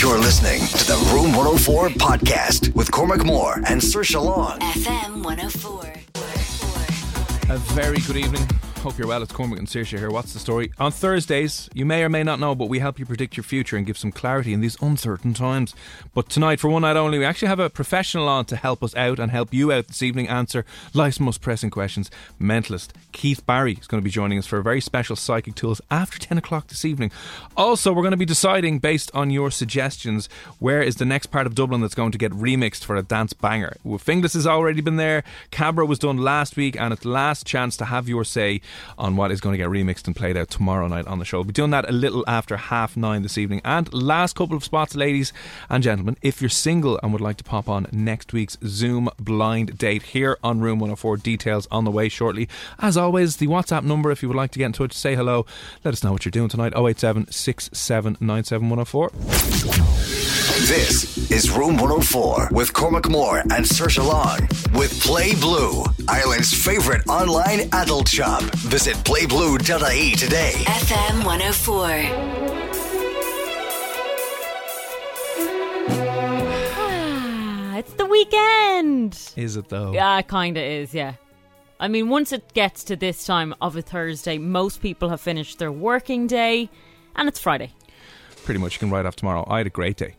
[0.00, 4.60] You're listening to the Room 104 podcast with Cormac Moore and Saoirse Long.
[4.60, 5.92] FM 104.
[7.52, 8.46] A very good evening.
[8.82, 9.24] Hope you're well.
[9.24, 10.08] It's Cormac and Saoirse here.
[10.08, 10.70] What's the story?
[10.78, 13.76] On Thursdays, you may or may not know, but we help you predict your future
[13.76, 15.74] and give some clarity in these uncertain times.
[16.14, 18.94] But tonight, for one night only, we actually have a professional on to help us
[18.94, 22.08] out and help you out this evening answer life's most pressing questions.
[22.40, 25.80] Mentalist Keith Barry is going to be joining us for a very special psychic tools
[25.90, 27.10] after 10 o'clock this evening.
[27.56, 30.28] Also, we're going to be deciding, based on your suggestions,
[30.60, 33.32] where is the next part of Dublin that's going to get remixed for a dance
[33.32, 33.76] banger.
[33.82, 37.76] Well, Finglas has already been there, Cabra was done last week, and it's last chance
[37.78, 38.60] to have your say
[38.96, 41.38] on what is going to get remixed and played out tomorrow night on the show.
[41.38, 43.60] We'll be doing that a little after half nine this evening.
[43.64, 45.32] And last couple of spots, ladies
[45.68, 49.78] and gentlemen, if you're single and would like to pop on next week's Zoom blind
[49.78, 52.48] date here on Room 104, details on the way shortly.
[52.78, 55.46] As always, the WhatsApp number if you would like to get in touch, say hello,
[55.84, 60.47] let us know what you're doing tonight 087 6797 104.
[60.66, 64.40] This is Room 104 with Cormac Moore and Saoirse Long
[64.78, 68.42] with Play Blue, Ireland's favorite online adult shop.
[68.42, 70.52] Visit playblue.ie today.
[70.66, 72.98] FM 104.
[76.70, 79.32] Ah, it's the weekend.
[79.36, 79.92] Is it though?
[79.92, 81.14] Yeah, kinda is, yeah.
[81.80, 85.58] I mean, once it gets to this time of a Thursday, most people have finished
[85.60, 86.68] their working day,
[87.14, 87.72] and it's Friday.
[88.44, 89.46] Pretty much, you can write off tomorrow.
[89.48, 90.14] I had a great day.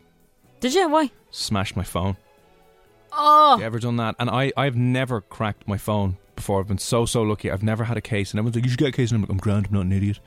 [0.60, 0.88] Did you?
[0.88, 1.10] Why?
[1.30, 2.16] Smashed my phone.
[3.12, 4.14] Oh, You ever done that?
[4.18, 6.60] And I, I've never cracked my phone before.
[6.60, 7.50] I've been so, so lucky.
[7.50, 8.30] I've never had a case.
[8.30, 9.10] And everyone's like, you should get a case.
[9.10, 10.20] And I'm like, I'm grand, I'm not an idiot.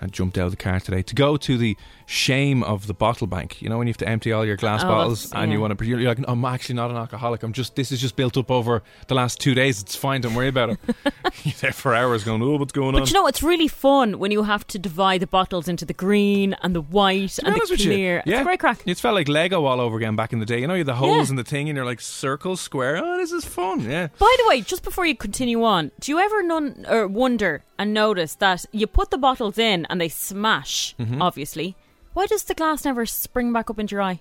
[0.00, 1.76] And jumped out of the car today to go to the
[2.06, 3.60] shame of the bottle bank.
[3.60, 5.76] You know, when you have to empty all your glass Oh, bottles and you want
[5.76, 7.42] to, you're like, I'm actually not an alcoholic.
[7.42, 9.82] I'm just, this is just built up over the last two days.
[9.82, 10.20] It's fine.
[10.20, 10.78] Don't worry about it.
[11.44, 13.00] you're there for hours going, oh, what's going on?
[13.02, 15.92] but you know, it's really fun when you have to divide the bottles into the
[15.94, 18.22] green and the white To and the honest with you, clear.
[18.24, 18.80] It's a great crack.
[18.86, 20.60] It felt like Lego all over again back in the day.
[20.60, 21.32] You know, you had the holes Yeah.
[21.32, 22.96] in the thing and you're like circle, square.
[23.04, 23.80] Oh, this is fun.
[23.80, 24.06] Yeah.
[24.18, 27.94] By the way, just before you continue on, do you ever none, or wonder and
[27.94, 31.22] notice that you put the bottles in and they smash, Mm-hmm.
[31.22, 31.76] obviously?
[32.14, 34.20] Why does the glass never spring back up into your eye?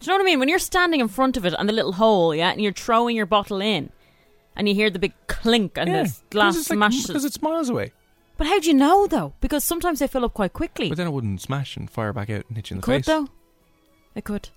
[0.00, 0.38] Do you know what I mean?
[0.38, 3.16] When you're standing in front of it and the little hole, yeah, and you're throwing
[3.16, 3.90] your bottle in,
[4.56, 6.02] and you hear the big clink and yeah.
[6.04, 7.06] the glass it's like- smashes.
[7.08, 7.92] Because it's miles away.
[8.36, 9.34] but how do you know though?
[9.40, 10.88] Because sometimes they fill up quite quickly.
[10.88, 13.04] But then it wouldn't smash and fire back out and hit you in the could
[13.04, 13.06] face.
[13.06, 13.28] though.
[14.14, 14.48] It could.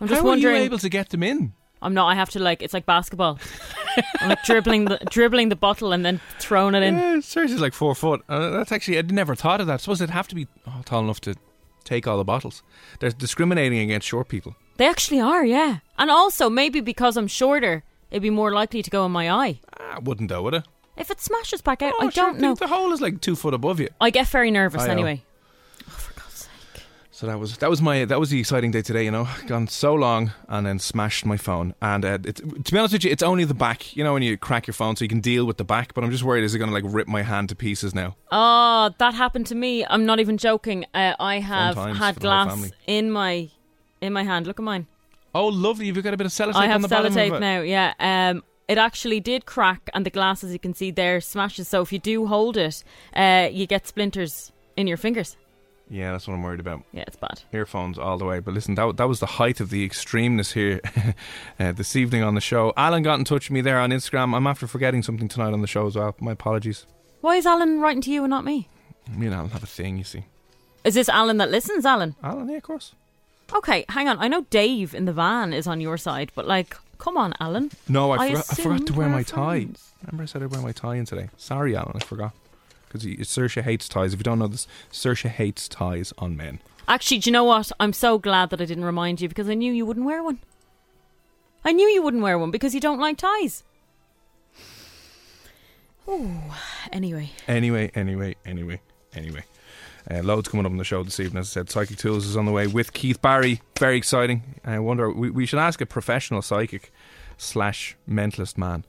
[0.00, 0.54] I'm just How wondering.
[0.54, 1.54] are you able to get them in?
[1.82, 2.06] I'm not.
[2.08, 2.62] I have to like.
[2.62, 3.38] It's like basketball.
[4.20, 6.94] I'm like dribbling the dribbling the bottle and then throwing it in.
[6.96, 8.22] Yeah, seriously, like four foot.
[8.28, 9.74] Uh, that's actually I never thought of that.
[9.74, 11.34] I suppose it'd have to be oh, tall enough to
[11.84, 12.62] take all the bottles.
[13.00, 14.56] They're discriminating against short people.
[14.76, 15.78] They actually are, yeah.
[15.98, 19.60] And also maybe because I'm shorter, it'd be more likely to go in my eye.
[19.80, 20.64] Ah, wouldn't though, would it?
[20.96, 22.54] If it smashes back out, Oh, I don't the- know.
[22.54, 23.88] The hole is like two foot above you.
[24.00, 25.22] I get very nervous I anyway.
[27.16, 29.02] So that was that was my that was the exciting day today.
[29.06, 31.72] You know, gone so long and then smashed my phone.
[31.80, 33.96] And uh, it, to be honest with you, it's only the back.
[33.96, 35.94] You know, when you crack your phone, so you can deal with the back.
[35.94, 38.16] But I'm just worried is it going to like rip my hand to pieces now?
[38.30, 39.86] Oh, that happened to me.
[39.86, 40.84] I'm not even joking.
[40.92, 43.48] Uh, I have had the glass in my
[44.02, 44.46] in my hand.
[44.46, 44.86] Look at mine.
[45.34, 45.86] Oh, lovely!
[45.86, 47.62] You've got a bit of sellotape I on have the bottom of sellotape now.
[47.62, 47.94] Yeah.
[47.98, 51.66] Um, it actually did crack, and the glass, as you can see there, smashes.
[51.66, 52.84] So if you do hold it,
[53.14, 55.38] uh, you get splinters in your fingers.
[55.88, 56.82] Yeah, that's what I'm worried about.
[56.92, 57.42] Yeah, it's bad.
[57.52, 58.40] earphones all the way.
[58.40, 60.80] But listen, that, that was the height of the extremeness here
[61.60, 62.72] uh, this evening on the show.
[62.76, 64.34] Alan got in touch with me there on Instagram.
[64.34, 66.16] I'm after forgetting something tonight on the show as well.
[66.20, 66.86] My apologies.
[67.20, 68.68] Why is Alan writing to you and not me?
[69.14, 70.24] Me and Alan have a thing, you see.
[70.84, 72.16] Is this Alan that listens, Alan?
[72.22, 72.94] Alan, yeah, of course.
[73.54, 74.18] Okay, hang on.
[74.18, 77.70] I know Dave in the van is on your side, but like, come on, Alan.
[77.88, 79.68] No, I, I forgot, I forgot to wear my tie.
[80.02, 81.28] Remember I said I'd wear my tie in today.
[81.36, 82.32] Sorry, Alan, I forgot.
[83.04, 84.12] Because Saoirse hates ties.
[84.12, 86.60] If you don't know this, Saoirse hates ties on men.
[86.88, 87.72] Actually, do you know what?
[87.80, 90.38] I'm so glad that I didn't remind you because I knew you wouldn't wear one.
[91.64, 93.64] I knew you wouldn't wear one because you don't like ties.
[96.06, 96.56] Oh,
[96.92, 97.30] anyway.
[97.48, 98.80] Anyway, anyway, anyway,
[99.14, 99.44] anyway.
[100.08, 101.40] Uh, loads coming up on the show this evening.
[101.40, 103.60] As I said, Psychic Tools is on the way with Keith Barry.
[103.76, 104.60] Very exciting.
[104.64, 106.92] I wonder, we, we should ask a professional psychic
[107.36, 108.84] slash mentalist man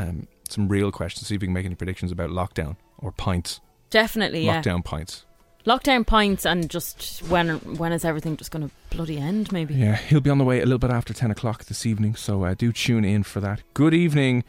[0.00, 3.60] um, some real questions, see if we can make any predictions about lockdown or pints.
[3.90, 4.62] Definitely, yeah.
[4.62, 5.24] Lockdown pints.
[5.66, 9.52] Lockdown pints and just when when is everything just going to bloody end?
[9.52, 9.74] Maybe.
[9.74, 12.44] Yeah, he'll be on the way a little bit after 10 o'clock this evening, so
[12.44, 13.62] uh, do tune in for that.
[13.74, 14.44] Good evening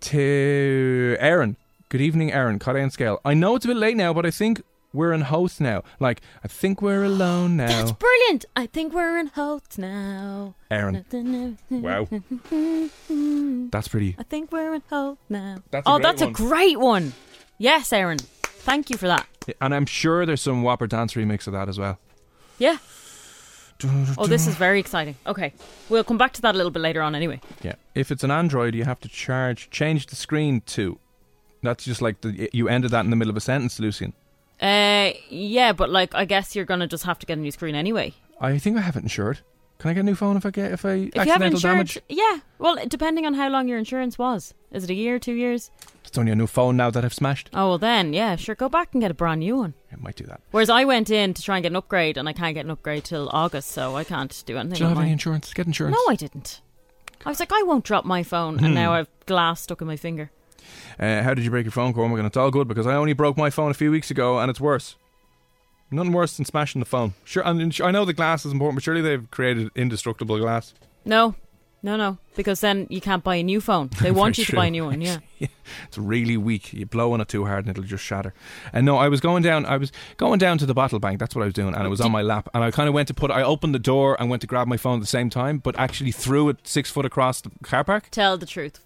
[0.00, 1.56] to Aaron.
[1.88, 2.58] Good evening, Aaron.
[2.58, 3.20] Cut scale.
[3.24, 4.62] I know it's a bit late now, but I think
[4.92, 5.84] we're in Howth now.
[6.00, 7.68] Like, I think we're alone now.
[7.68, 8.44] That's brilliant.
[8.56, 10.54] I think we're in Howth now.
[10.70, 11.04] Aaron.
[11.70, 12.08] Wow.
[13.70, 14.16] That's pretty.
[14.18, 15.58] I think we're in Howth now.
[15.70, 16.30] That's oh, that's one.
[16.30, 17.12] a great one.
[17.58, 18.18] Yes, Aaron.
[18.18, 19.26] Thank you for that.
[19.60, 21.98] And I'm sure there's some Whopper dance remix of that as well.
[22.58, 22.78] Yeah.
[24.16, 25.14] Oh, this is very exciting.
[25.26, 25.52] Okay,
[25.88, 27.14] we'll come back to that a little bit later on.
[27.14, 27.40] Anyway.
[27.62, 27.74] Yeah.
[27.94, 30.98] If it's an Android, you have to charge, change the screen to.
[31.62, 34.14] That's just like the, you ended that in the middle of a sentence, Lucian.
[34.60, 37.74] Uh, yeah, but like, I guess you're gonna just have to get a new screen
[37.76, 38.14] anyway.
[38.40, 39.40] I think I have it insured.
[39.78, 41.56] Can I get a new phone if I get if I If you have accidental
[41.56, 42.04] insurance, damage?
[42.08, 42.38] yeah.
[42.58, 45.70] Well, depending on how long your insurance was, is it a year, two years?
[46.04, 47.48] It's only a new phone now that I've smashed.
[47.54, 49.74] Oh well, then yeah, sure, go back and get a brand new one.
[49.92, 50.40] I might do that.
[50.50, 52.70] Whereas I went in to try and get an upgrade, and I can't get an
[52.72, 54.78] upgrade till August, so I can't do anything.
[54.78, 55.52] Do you have any insurance?
[55.54, 55.96] Get insurance.
[55.96, 56.60] No, I didn't.
[57.24, 58.64] I was like, I won't drop my phone, Hmm.
[58.64, 60.30] and now I've glass stuck in my finger.
[60.98, 62.18] Uh, how did you break your phone, Cormac?
[62.18, 64.50] And it's all good because I only broke my phone a few weeks ago, and
[64.50, 64.96] it's worse.
[65.90, 67.14] Nothing worse than smashing the phone.
[67.24, 70.74] Sure, and I know the glass is important, but surely they've created indestructible glass.
[71.04, 71.34] No,
[71.82, 73.90] no, no, because then you can't buy a new phone.
[74.02, 74.56] They want you to true.
[74.58, 75.00] buy a new one.
[75.38, 75.46] Yeah.
[75.86, 76.72] It's really weak.
[76.72, 78.34] You blow on it too hard and it'll just shatter.
[78.72, 79.66] And no, I was going down.
[79.66, 81.20] I was going down to the bottle bank.
[81.20, 82.48] That's what I was doing, and it was on my lap.
[82.54, 83.30] And I kind of went to put.
[83.30, 85.78] I opened the door and went to grab my phone at the same time, but
[85.78, 88.08] actually threw it six foot across the car park.
[88.10, 88.80] Tell the truth.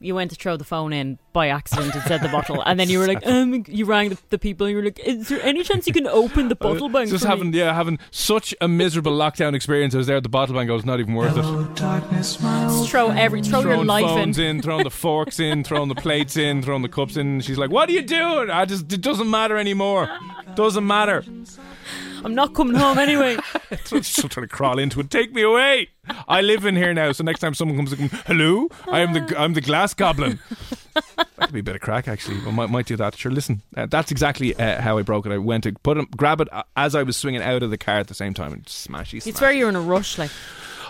[0.00, 2.90] You went to throw the phone in by accident and of the bottle, and then
[2.90, 4.68] you were like, um, you rang the, the people.
[4.68, 7.30] You were like, "Is there any chance you can open the bottle bank?" Just for
[7.30, 9.94] me?" having, yeah, having such a miserable lockdown experience.
[9.94, 10.68] I was there at the bottle bank.
[10.68, 11.76] I was not even worth it.
[11.76, 12.40] Just
[12.90, 14.56] throw every, throw your throwing life phones in.
[14.56, 17.40] in, throwing the forks in, throwing the plates in, throwing the cups in.
[17.40, 20.08] She's like, "What are you doing?" I just it doesn't matter anymore.
[20.54, 21.24] Doesn't matter.
[22.24, 23.36] I'm not coming home anyway.
[23.84, 25.10] Still trying to crawl into it.
[25.10, 25.88] Take me away.
[26.26, 29.34] I live in here now, so next time someone comes, in, hello, I am the
[29.38, 30.38] I'm the glass goblin.
[31.16, 32.36] That could be a bit of crack, actually.
[32.46, 33.16] I might, might do that.
[33.16, 35.32] Sure, listen, uh, that's exactly uh, how I broke it.
[35.32, 37.76] I went to put it, grab it uh, as I was swinging out of the
[37.76, 39.14] car at the same time, and smashy.
[39.14, 39.40] it's smash.
[39.40, 40.30] where you're in a rush, like.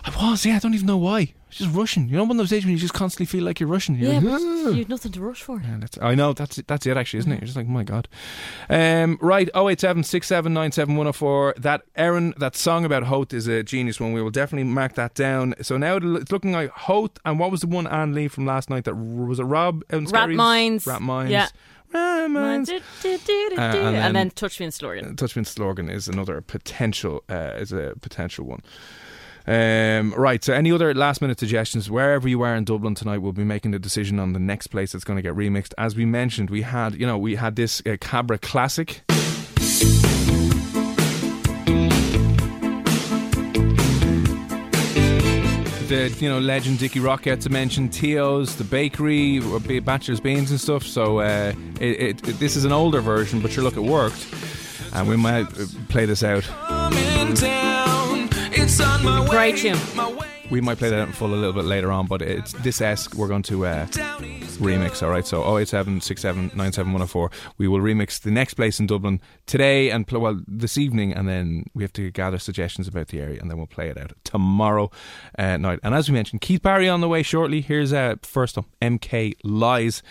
[0.04, 0.56] I was, yeah.
[0.56, 1.32] I don't even know why.
[1.56, 2.08] Just rushing.
[2.08, 3.94] You know, one of those days when you just constantly feel like you're rushing.
[3.94, 5.60] You're Yeah, like, but "Ah." you've nothing to rush for.
[5.60, 7.36] Yeah, that's, I know that's it, that's it actually, isn't it?
[7.36, 8.08] You're just like, oh my god.
[8.68, 10.02] Um, right, 087
[10.54, 14.12] That Aaron, that song about Howth is a genius one.
[14.12, 15.54] We will definitely mark that down.
[15.62, 18.68] So now it's looking like Howth, and what was the one Anne Lee from last
[18.68, 18.84] night?
[18.84, 20.86] That was it Rob and Rathmines.
[20.88, 21.30] Rat Minds.
[21.32, 21.48] Yeah.
[21.92, 25.14] Do, Uh, and and, then- then, touch me in slogan.
[25.14, 28.62] Touchman slogan is another potential uh, is a potential one.
[29.46, 30.42] Um, right.
[30.42, 31.90] So, any other last minute suggestions?
[31.90, 34.92] Wherever you are in Dublin tonight, we'll be making the decision on the next place
[34.92, 35.74] that's going to get remixed.
[35.76, 39.02] As we mentioned, we had you know we had this uh, Cabra classic.
[45.88, 47.88] The you know legend Dickie Rock gets a mention.
[47.90, 49.38] Tio's, the bakery,
[49.80, 50.82] Batchelor's Beans and stuff.
[50.82, 54.26] So uh, it, it, it- this is an older version, but sure, look, it worked,
[54.94, 56.44] and we might uh, play this out.
[59.28, 59.76] Great tune.
[60.50, 62.80] We might play that out in full a little bit later on, but it's this
[62.80, 63.86] esque we're going to uh,
[64.56, 65.02] remix.
[65.02, 67.30] All right, so 087 104.
[67.58, 71.28] We will remix the next place in Dublin today and pl- well this evening, and
[71.28, 74.12] then we have to gather suggestions about the area, and then we'll play it out
[74.24, 74.90] tomorrow
[75.38, 75.80] uh, night.
[75.82, 77.60] And as we mentioned, Keith Barry on the way shortly.
[77.60, 80.02] Here's uh, first up, MK Lies.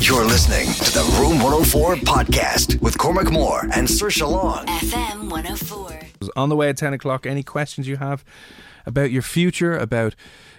[0.00, 4.66] You're listening to the Room 104 podcast with Cormac Moore and Saoirse Long.
[4.66, 6.00] FM 104.
[6.36, 7.26] on the way at 10 o'clock.
[7.26, 8.24] Any questions you have
[8.86, 10.14] about your future, about,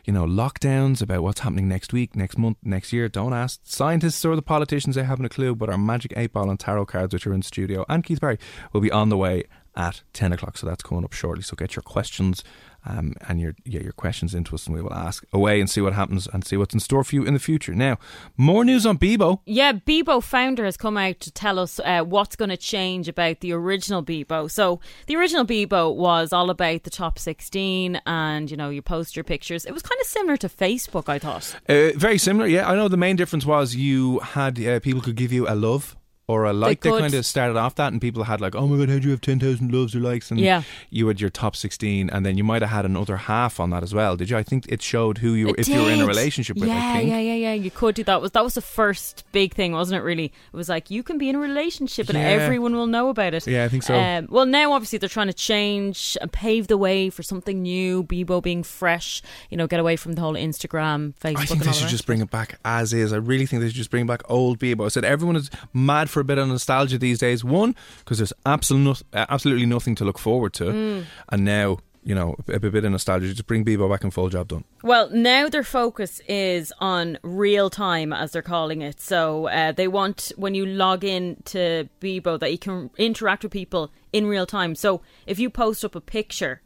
[0.05, 4.23] you know, lockdowns, about what's happening next week, next month, next year, don't ask scientists
[4.25, 4.95] or the politicians.
[4.95, 7.41] They haven't a clue, but our magic 8 ball and tarot cards, which are in
[7.41, 8.37] studio, and Keith Barry
[8.73, 10.57] will be on the way at 10 o'clock.
[10.57, 11.43] So that's coming up shortly.
[11.43, 12.43] So get your questions
[12.85, 15.81] um, and your yeah, your questions into us, and we will ask away and see
[15.81, 17.73] what happens and see what's in store for you in the future.
[17.73, 17.97] Now,
[18.37, 19.39] more news on Bebo.
[19.45, 23.39] Yeah, Bebo founder has come out to tell us uh, what's going to change about
[23.39, 24.49] the original Bebo.
[24.49, 29.15] So the original Bebo was all about the top 16 and, you know, you post
[29.15, 29.65] your pictures.
[29.65, 31.55] It was kind of similar to Facebook, I thought.
[31.67, 32.69] Uh, very similar, yeah.
[32.69, 35.95] I know the main difference was you had uh, people could give you a love
[36.31, 36.81] or a like.
[36.81, 36.99] They, could.
[37.01, 39.11] kind of started off that, and people had like, "Oh my god, how do you
[39.11, 40.63] have ten thousand loves or likes?" And Yeah.
[40.89, 43.83] you had your top sixteen, and then you might have had another half on that
[43.83, 44.15] as well.
[44.15, 44.37] Did you?
[44.37, 46.69] I think it showed who you were, if you were in a relationship with.
[46.69, 47.53] Yeah, yeah, yeah, yeah.
[47.53, 48.21] You could do that.
[48.21, 50.03] Was that was the first big thing, wasn't it?
[50.03, 52.25] Really, it was like you can be in a relationship and Yeah.
[52.25, 53.45] everyone will know about it.
[53.47, 53.95] Yeah, I think so.
[53.95, 58.03] Um, well, now obviously they're trying to change and pave the way for something new.
[58.03, 61.37] Bebo being fresh, you know, get away from the whole Instagram, Facebook.
[61.37, 63.13] I think they should just bring it back as is.
[63.13, 64.85] I really think they should just bring back old Bebo.
[64.85, 67.43] I said everyone is mad for a bit of nostalgia these days.
[67.43, 71.03] One, because there's absolutely, absolutely nothing to look forward to, Mm.
[71.29, 73.27] and now you know a, bit of nostalgia.
[73.27, 74.63] Just bring Bebo back and full job done.
[74.81, 78.99] Well, now their focus is on real time, as they're calling it.
[78.99, 83.51] So uh, they want when you log in to Bebo that you can interact with
[83.51, 84.73] people in real time.
[84.75, 86.61] So if you post up a picture,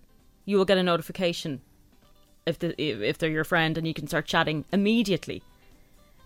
[0.46, 1.60] you will get a notification
[2.46, 5.42] if the if they're your friend, and you can start chatting immediately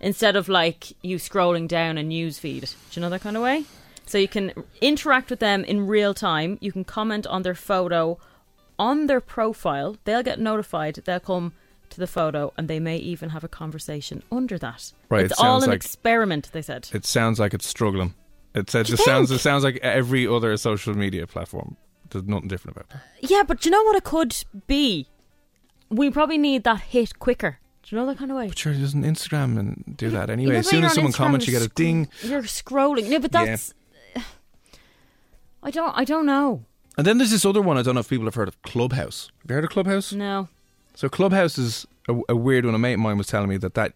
[0.00, 2.62] instead of like you scrolling down a news feed.
[2.62, 3.64] Do you know that kind of way?
[4.06, 6.58] So you can interact with them in real time.
[6.60, 8.18] You can comment on their photo
[8.78, 9.96] on their profile.
[10.04, 10.96] They'll get notified.
[11.04, 11.52] They'll come
[11.90, 14.92] to the photo and they may even have a conversation under that.
[15.08, 16.88] Right, It's it all an like- experiment, they said.
[16.92, 18.14] It sounds like it's struggling.
[18.54, 19.30] It said you just sounds.
[19.30, 21.76] It sounds like every other social media platform.
[22.10, 22.90] There's nothing different about
[23.20, 23.30] it.
[23.30, 25.06] Yeah, but do you know what it could be?
[25.88, 27.58] We probably need that hit quicker.
[27.90, 28.46] Do you know that kind of way?
[28.46, 30.46] But sure, doesn't Instagram and do that anyway?
[30.46, 32.08] You know, as soon as someone Instagram, comments, you get a ding.
[32.22, 33.08] You're scrolling.
[33.08, 33.46] No, but Yeah.
[33.46, 33.74] that's.
[35.64, 35.92] I don't.
[35.96, 36.64] I don't know.
[36.96, 37.76] And then there's this other one.
[37.76, 39.32] I don't know if people have heard of Clubhouse.
[39.42, 40.12] Have you heard of Clubhouse?
[40.12, 40.48] No.
[40.94, 42.76] So Clubhouse is a, a weird one.
[42.76, 43.92] A mate of mine was telling me that that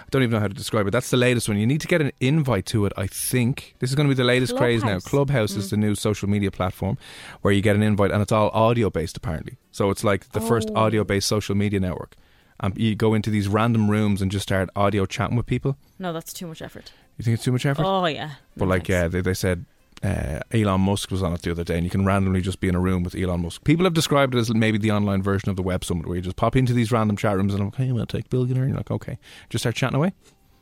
[0.00, 0.92] I don't even know how to describe it.
[0.92, 1.58] That's the latest one.
[1.58, 2.94] You need to get an invite to it.
[2.96, 4.98] I think this is going to be the latest craze now.
[4.98, 5.10] Clubhouse.
[5.10, 5.70] Clubhouse is mm.
[5.70, 6.96] the new social media platform
[7.42, 9.58] where you get an invite, and it's all audio based apparently.
[9.72, 10.76] So it's like the first Oh.
[10.76, 12.16] audio based social media network.
[12.60, 15.76] And you go into these random rooms and just start audio chatting with people.
[15.98, 16.92] No, that's too much effort.
[17.18, 17.84] You think it's too much effort?
[17.84, 18.32] Oh yeah.
[18.56, 18.88] But No, like, thanks.
[18.90, 19.64] yeah, they, they said
[20.02, 22.68] uh, Elon Musk was on it the other day, and you can randomly just be
[22.68, 23.64] in a room with Elon Musk.
[23.64, 26.22] People have described it as maybe the online version of the Web Summit, where you
[26.22, 28.28] just pop into these random chat rooms and I'm like, hey, I'm going to take
[28.30, 28.64] billionaire.
[28.64, 29.18] And you're like, okay,
[29.50, 30.12] just start chatting away.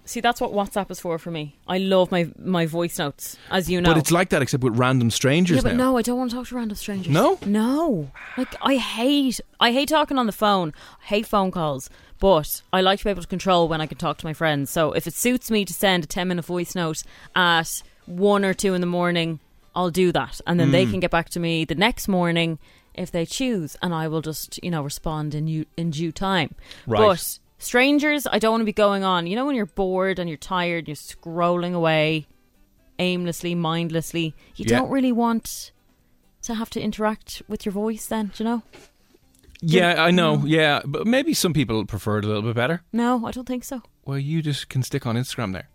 [0.07, 1.57] See, that's what WhatsApp is for for me.
[1.67, 3.91] I love my my voice notes, as you know.
[3.91, 5.93] But it's like that, except with random strangers yeah, but now.
[5.93, 7.13] no, I don't want to talk to random strangers.
[7.13, 7.39] No?
[7.47, 8.11] no.
[8.37, 10.75] Like I hate, I hate talking on the phone.
[11.03, 11.89] I hate phone calls.
[12.21, 14.71] But I like to be able to control when I can talk to my friends.
[14.71, 17.03] So if it suits me to send a ten minute voice note
[17.35, 19.41] at one or two in the morning,
[19.75, 20.73] I'll do that, and then Hmm.
[20.73, 22.59] they can get back to me the next morning
[22.95, 26.55] if they choose, and I will just you know respond in you in due time.
[26.87, 26.99] Right.
[27.01, 29.27] But strangers, I don't want to be going on.
[29.27, 32.27] You know when you're bored and you're tired, you're scrolling away
[32.99, 34.35] aimlessly, mindlessly.
[34.57, 34.79] You Yeah.
[34.79, 35.73] don't really want
[36.43, 38.63] to have to interact with your voice then, do you know?
[39.63, 40.45] Yeah, I know.
[40.45, 42.83] Yeah, but maybe some people prefer it a little bit better.
[42.93, 43.83] No, I don't think so.
[44.05, 45.69] Well, you just can stick on Instagram there.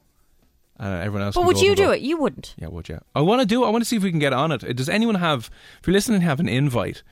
[0.79, 1.35] Uh, everyone else.
[1.35, 1.91] But would you do go.
[1.91, 2.01] it?
[2.01, 2.53] You wouldn't.
[2.57, 2.99] Yeah, would you?
[3.13, 3.63] I want to do.
[3.63, 3.67] it.
[3.67, 4.59] I want to see if we can get on it.
[4.77, 5.49] Does anyone have?
[5.81, 7.03] If you're listening, have an invite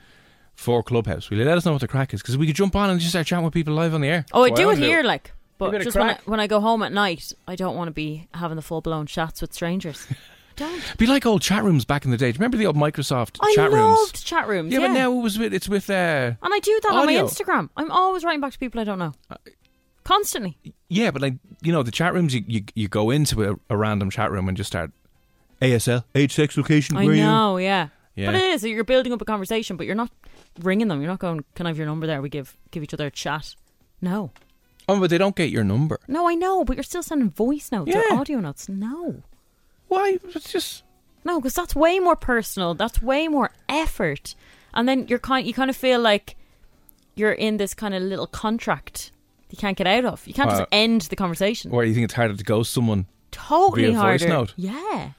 [0.58, 1.30] for Clubhouse.
[1.30, 2.20] Will you let us know what the crack is?
[2.20, 4.26] Because we could jump on and just start chatting with people live on the air.
[4.32, 5.24] Oh, I That's do what it wanna here, like.
[5.24, 6.22] Give But a just when I, crack.
[6.28, 9.06] when I go home at night, I don't want to be having the full blown
[9.06, 10.06] chats with strangers.
[10.56, 10.98] don't.
[10.98, 12.32] Be like old chat rooms back in the day.
[12.32, 14.22] Do you remember the old Microsoft I chat loved rooms?
[14.24, 14.72] chat rooms.
[14.72, 15.88] Yeah, Yeah, but now it was with, it's with.
[15.88, 17.22] Uh, and I do that on audio.
[17.22, 17.70] my Instagram.
[17.76, 19.14] I'm always writing back to people I don't know.
[20.04, 20.56] Constantly.
[20.88, 23.76] yeah, but like you know, the chat rooms you you, you go into a, a
[23.76, 24.90] random chat room and just start
[25.60, 26.96] ASL age sex location.
[26.96, 27.22] I where are you?
[27.22, 27.88] know, yeah.
[28.18, 28.26] Yeah.
[28.26, 28.64] But it is.
[28.64, 30.10] You're building up a conversation, but you're not
[30.60, 31.00] ringing them.
[31.00, 32.20] You're not going, can I have your number there?
[32.20, 33.54] We give give each other a chat.
[34.00, 34.32] No.
[34.88, 36.00] Oh, but they don't get your number.
[36.08, 38.02] No, I know, but you're still sending voice notes Yeah.
[38.10, 38.68] or audio notes.
[38.68, 39.22] No.
[39.88, 40.18] Why?
[40.34, 40.82] It's just
[41.24, 42.74] No, because that's way more personal.
[42.74, 44.34] That's way more effort.
[44.74, 46.36] And then you're kind, you kind of feel like
[47.14, 49.12] you're in this kind of little contract
[49.50, 50.26] you can't get out of.
[50.26, 51.70] You can't Uh, just end the conversation.
[51.70, 53.06] or you think it's harder to ghost someone.
[53.30, 54.28] totally via voice harder.
[54.28, 54.54] note.
[54.56, 55.10] Yeah.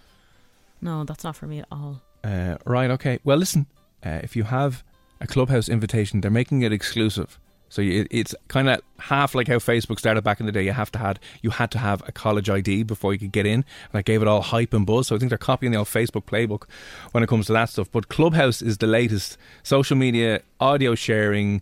[0.82, 2.02] No, that's not for me at all.
[2.24, 3.20] Uh, right, okay.
[3.24, 3.68] Well, listen,
[4.06, 4.84] uh, if you have
[5.22, 7.40] a clubhouse invitation, they're making it exclusive.
[7.70, 10.64] So you, it's kind of half like how Facebook started back in the day.
[10.64, 13.46] You have to had you had to have a college ID before you could get
[13.46, 15.08] in, and that gave it all hype and buzz.
[15.08, 16.64] So I think they're copying the old Facebook playbook
[17.12, 17.92] when it comes to that stuff.
[17.92, 21.62] But Clubhouse is the latest social media audio sharing,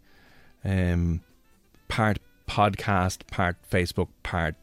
[0.64, 1.22] um,
[1.90, 4.56] part podcast, part Facebook, part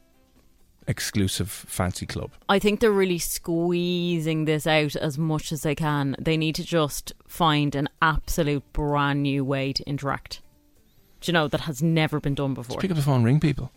[0.87, 2.31] exclusive fancy club.
[2.49, 6.15] I think they're really squeezing this out as much as they can.
[6.19, 10.41] They need to just find an absolute brand new way to interact.
[11.21, 12.75] Do you know that has never been done before?
[12.77, 13.71] Just pick up the phone, ring people.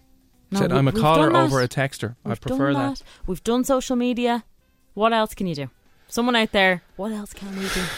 [0.52, 2.16] No, Said we- I'm a caller over a texter.
[2.26, 2.98] I We've prefer that.
[3.00, 3.04] that.
[3.26, 4.44] We've done social media.
[4.94, 5.70] What else can you do?
[6.10, 7.82] Someone out there, what else can we do?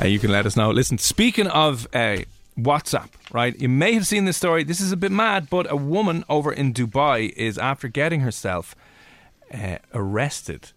[0.00, 0.70] Uh, you can let us know.
[0.70, 2.16] Listen, speaking of uh,
[2.58, 3.58] WhatsApp, right?
[3.58, 4.62] You may have seen this story.
[4.64, 8.76] This is a bit mad, but a woman over in Dubai is after getting herself
[9.52, 10.72] uh, arrested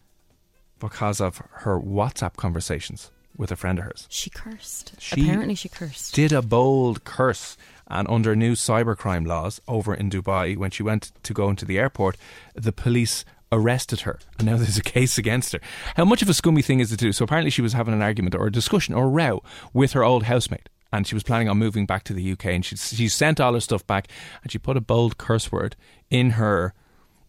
[0.79, 4.07] because of her WhatsApp conversations with a friend of hers.
[4.09, 4.93] She cursed.
[4.99, 6.15] She Apparently, she cursed.
[6.15, 7.57] Did a bold curse.
[7.87, 11.77] And under new cybercrime laws over in Dubai, when she went to go into the
[11.77, 12.17] airport,
[12.55, 14.19] the police arrested her.
[14.39, 15.59] And now there's a case against her.
[15.95, 17.11] How much of a scummy thing is it to do?
[17.11, 19.43] So apparently she was having an argument or a discussion or a row
[19.73, 20.69] with her old housemate.
[20.95, 22.45] And she was planning on moving back to the UK.
[22.45, 24.07] And she, she sent all her stuff back.
[24.43, 25.75] And she put a bold curse word
[26.09, 26.73] in her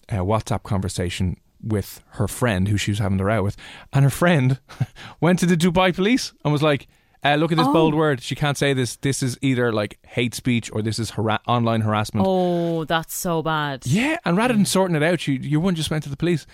[0.08, 3.56] uh, WhatsApp conversation with her friend who she was having the row with.
[3.92, 4.61] And her friend
[5.20, 6.87] went to the Dubai police and was like,
[7.25, 7.73] uh, look at this Oh.
[7.73, 8.20] bold word.
[8.23, 8.96] She can't say this.
[8.96, 12.26] This is either like hate speech or this is hara- online harassment.
[12.28, 13.87] Oh, that's so bad.
[13.87, 16.16] Yeah, and rather than sorting it out, you you your one just went to the
[16.16, 16.46] police.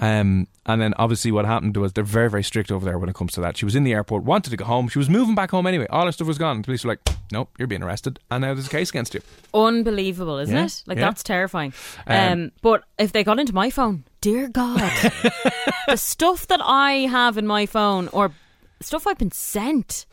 [0.00, 3.14] Um, and then obviously what happened was they're very very strict over there when it
[3.14, 3.56] comes to that.
[3.56, 4.88] She was in the airport, wanted to go home.
[4.88, 5.86] She was moving back home anyway.
[5.90, 6.56] All her stuff was gone.
[6.56, 7.00] And the police were like,
[7.32, 9.20] "Nope, you're being arrested." And now there's a case against you.
[9.54, 10.82] Unbelievable, isn't Yeah, it?
[10.86, 11.04] Like yeah.
[11.06, 11.72] that's terrifying.
[12.06, 14.80] Um, Um, but if they got into my phone, dear God,
[15.88, 18.32] the stuff that I have in my phone or
[18.80, 20.06] stuff I've been sent,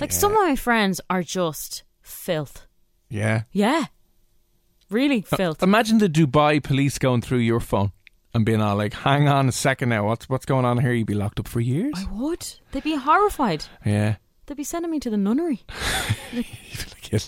[0.00, 2.66] like some of my friends are just filth.
[3.08, 3.42] Yeah.
[3.52, 3.84] Yeah,
[4.90, 5.62] really uh, filth.
[5.62, 7.92] Imagine the Dubai police going through your phone
[8.34, 10.92] and being all like, "Hang on a second now, what's what's going on here?
[10.92, 12.46] You'd be locked up for years." I would.
[12.72, 13.64] They'd be horrified.
[13.84, 14.16] Yeah.
[14.52, 15.62] They'd be sending me to the nunnery.
[17.00, 17.26] get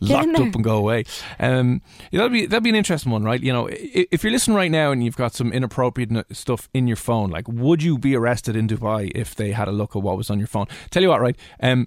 [0.00, 0.48] locked there.
[0.48, 1.04] up and go away.
[1.38, 3.40] Um, yeah, that'd be that'd be an interesting one, right?
[3.40, 6.96] You know, if you're listening right now and you've got some inappropriate stuff in your
[6.96, 10.16] phone, like, would you be arrested in Dubai if they had a look at what
[10.16, 10.66] was on your phone?
[10.90, 11.36] Tell you what, right?
[11.60, 11.86] Um,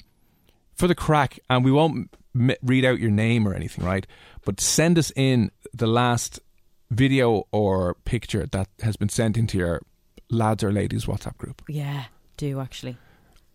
[0.74, 4.08] for the crack, and we won't m- read out your name or anything, right?
[4.46, 6.40] But send us in the last
[6.92, 9.82] video or picture that has been sent into your
[10.30, 11.62] lads or ladies WhatsApp group.
[11.68, 12.06] Yeah,
[12.38, 12.96] do actually.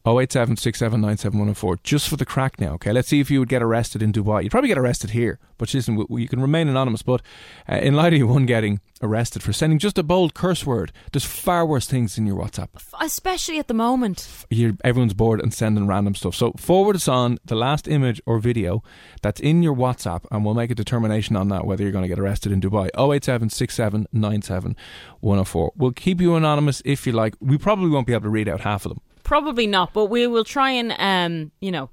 [0.04, 2.92] 087 6797104 just for the crack now, okay?
[2.92, 4.42] Let's see if you would get arrested in Dubai.
[4.42, 7.02] You'd probably get arrested here, but listen, you can remain anonymous.
[7.02, 7.22] But
[7.68, 10.92] uh, in light of you one getting arrested for sending just a bold curse word,
[11.12, 12.68] there's far worse things in your WhatsApp.
[13.00, 14.46] Especially at the moment.
[14.50, 16.34] You're, everyone's bored and sending random stuff.
[16.34, 18.82] So forward us on the last image or video
[19.22, 22.08] that's in your WhatsApp, and we'll make a determination on that whether you're going to
[22.08, 22.88] get arrested in Dubai.
[22.96, 24.76] 087
[25.20, 25.72] 104.
[25.76, 27.34] We'll keep you anonymous if you like.
[27.40, 29.00] We probably won't be able to read out half of them.
[29.24, 31.90] Probably not, but we will try and, um, you know,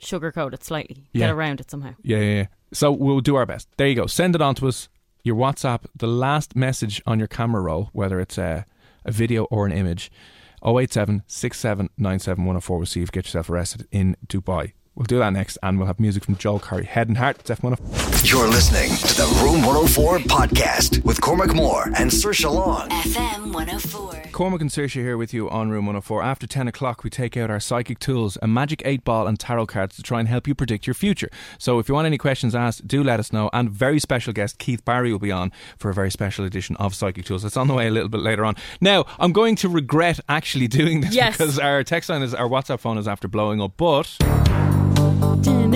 [0.00, 1.08] sugarcoat it slightly.
[1.12, 1.26] Yeah.
[1.26, 1.94] Get around it somehow.
[2.02, 2.46] Yeah, yeah, yeah.
[2.72, 3.68] So we'll do our best.
[3.76, 4.06] There you go.
[4.06, 4.88] Send it on to us.
[5.24, 8.66] Your WhatsApp, the last message on your camera roll, whether it's a,
[9.04, 10.10] a video or an image,
[10.64, 12.76] 087 6797 104.
[12.76, 14.72] We'll see if you get yourself arrested in Dubai.
[14.94, 16.84] We'll do that next, and we'll have music from Joel Corry.
[16.84, 18.30] Head and Heart, it's F104.
[18.30, 22.90] You're listening to the Room 104 podcast with Cormac Moore and Saoirse Long.
[22.90, 24.22] FM 104.
[24.32, 26.22] Cormac and Saoirse here with you on Room 104.
[26.22, 29.64] After 10 o'clock, we take out our psychic tools, a magic 8 ball, and tarot
[29.66, 31.30] cards to try and help you predict your future.
[31.58, 33.48] So if you want any questions asked, do let us know.
[33.54, 36.94] And very special guest Keith Barry will be on for a very special edition of
[36.94, 37.46] Psychic Tools.
[37.46, 38.56] It's on the way a little bit later on.
[38.78, 41.38] Now, I'm going to regret actually doing this Yes.
[41.38, 44.18] because our text line is, our WhatsApp phone is after blowing up, but.
[45.42, 45.71] Didn't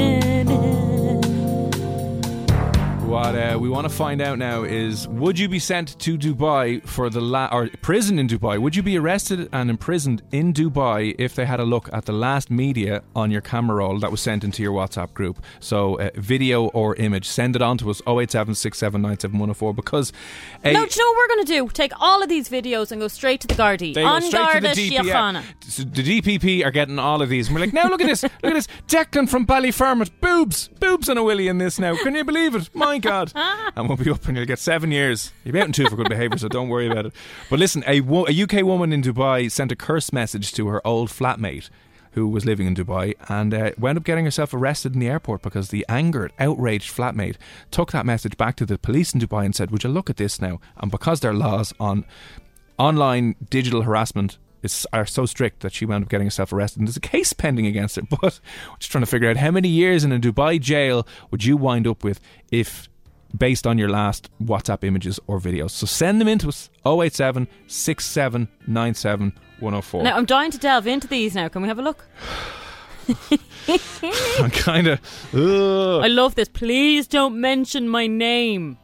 [3.17, 6.87] What uh, we want to find out now is: Would you be sent to Dubai
[6.87, 8.59] for the la- or prison in Dubai?
[8.59, 12.13] Would you be arrested and imprisoned in Dubai if they had a look at the
[12.13, 15.43] last media on your camera roll that was sent into your WhatsApp group?
[15.61, 20.13] So, uh, video or image, send it on to us 087 because
[20.63, 21.69] a, no, do you know what we're going to do?
[21.73, 23.95] Take all of these videos and go straight to the Gardaí.
[23.95, 25.43] They go On straight to the DPP.
[25.65, 27.49] So the DPP are getting all of these.
[27.49, 28.25] And we're like, now look at this.
[28.25, 28.69] Look at this.
[28.89, 30.11] Declan from Ballyfermot.
[30.21, 30.69] Boobs.
[30.69, 31.97] Boobs and a willy in this now.
[31.97, 32.69] Can you believe it?
[32.75, 33.33] My God.
[33.77, 35.33] and we'll be up and you'll get seven years.
[35.45, 37.13] You'll be out in two for good behaviour, so don't worry about it.
[37.49, 41.09] But listen, a, a UK woman in Dubai sent a curse message to her old
[41.09, 41.71] flatmate
[42.13, 45.43] who was living in Dubai and uh, wound up getting herself arrested in the airport
[45.43, 47.37] because the angered, outraged flatmate
[47.71, 50.17] took that message back to the police in Dubai and said, Would you look at
[50.17, 50.59] this now?
[50.79, 52.07] And because their laws on
[52.79, 54.39] online digital harassment
[54.93, 56.81] are so strict that she wound up getting herself arrested.
[56.81, 58.03] And there's a case pending against her.
[58.21, 58.41] But
[58.79, 61.87] just trying to figure out how many years in a Dubai jail would you wind
[61.87, 62.89] up with if
[63.37, 65.71] based on your last WhatsApp images or videos.
[65.71, 70.03] So send them in to us 087 6797 104.
[70.03, 71.49] Now, I'm dying to delve into these now.
[71.49, 72.07] Can we have a look?
[73.69, 75.01] I'm kind of.
[75.35, 76.49] I love this.
[76.49, 78.79] Please don't mention my name.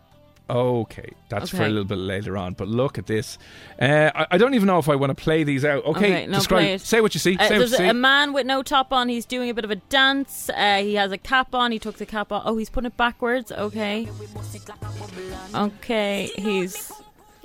[0.53, 2.53] Okay, that's for a little bit later on.
[2.53, 3.39] But look at this.
[3.81, 5.83] Uh, I, I don't even know if I want to play these out.
[5.87, 6.79] Okay, no, describe.
[6.81, 7.39] Say what you see.
[7.39, 7.89] Uh, say what there's you see.
[7.89, 9.09] a, man with no top on.
[9.09, 10.51] He's doing a bit of a dance.
[10.51, 11.73] Uh, he has a cap on.
[11.73, 12.43] He took the cap off.
[12.45, 13.51] Oh, he's putting it backwards.
[13.51, 14.07] Okay.
[15.55, 16.31] Okay.
[16.37, 16.93] He's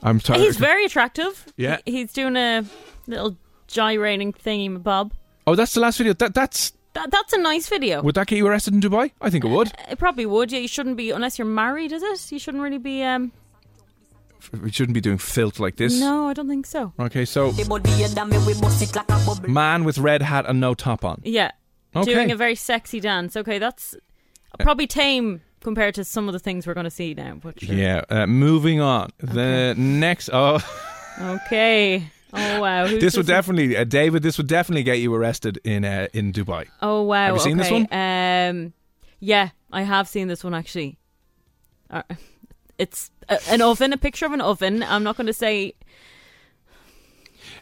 [0.03, 0.39] I'm sorry.
[0.39, 1.45] he's very attractive.
[1.55, 1.77] Yeah.
[1.85, 2.65] He- he's doing a
[3.07, 5.13] little gyrating thingy bob.
[5.45, 6.11] Oh, that's the last video.
[6.11, 8.01] That that's That, that's a nice video.
[8.01, 9.11] would that get you arrested in Dubai?
[9.21, 9.71] I think it would.
[9.87, 10.51] It probably would.
[10.51, 11.91] Yeah, you shouldn't be unless you're married.
[11.91, 12.31] Is it?
[12.31, 13.03] You shouldn't really be.
[13.03, 13.31] Um.
[14.63, 15.99] we shouldn't be doing filth like this.
[15.99, 16.93] No, I don't think so.
[16.99, 17.53] Okay, so
[19.47, 21.21] man with red hat and no top on.
[21.23, 21.51] Yeah.
[21.95, 22.13] Okay.
[22.15, 23.37] Doing a very sexy dance.
[23.37, 23.95] Okay, that's
[24.59, 27.35] probably tame compared to some of the things we're going to see now.
[27.35, 27.75] But sure.
[27.75, 28.01] Yeah.
[28.09, 29.11] Uh, moving on.
[29.19, 30.31] The next.
[30.33, 30.59] Oh,
[31.21, 32.09] Okay.
[32.33, 32.87] Oh wow.
[32.87, 34.21] This would definitely, uh, David.
[34.23, 36.67] This would definitely get you arrested in uh, in Dubai.
[36.81, 37.27] Oh wow.
[37.27, 38.49] Have you seen this okay.
[38.49, 38.73] Um,
[39.19, 40.97] yeah, I have seen this one actually.
[41.89, 42.03] Uh,
[42.77, 44.83] it's a, an oven, a picture of an oven.
[44.83, 45.73] I'm not going to say.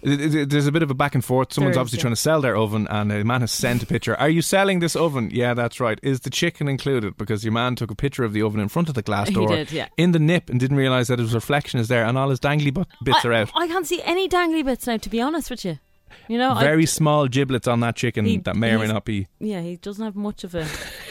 [0.06, 1.52] There's a bit of a back and forth.
[1.54, 2.02] Someone's is, obviously yeah.
[2.02, 4.15] trying to sell their oven, and a man has sent a picture.
[4.15, 5.30] Are you selling this oven?
[5.34, 6.00] Yeah, that's right.
[6.04, 7.18] Is the chicken included?
[7.18, 9.34] Because your man took a picture of the oven in front of the glass He
[9.34, 9.88] door did, yeah.
[9.98, 12.74] in the nip and didn't realise that his reflection is there, and all his dangly
[12.74, 13.52] bu- bits I, are out.
[13.56, 14.98] I can't see any dangly bits now.
[14.98, 15.80] To be honest with you,
[16.28, 19.06] you know, Very I, small giblets on that chicken He- that may or may not
[19.06, 19.28] be.
[19.39, 20.68] yeah, he doesn't have much of a.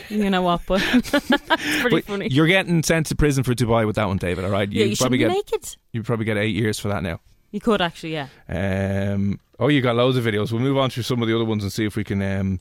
[0.08, 0.60] You know what?
[0.66, 2.28] But it's pretty But funny.
[2.30, 4.44] You're getting sent to prison for Dubai with that one, David.
[4.44, 5.76] All right, yeah, you probably get make it.
[5.92, 7.20] you probably get eight years for that now.
[7.54, 8.26] You could actually, yeah.
[8.48, 10.50] Um, oh, you got loads of videos.
[10.50, 12.20] We'll move on to some of the other ones and see if we can.
[12.20, 12.60] Um,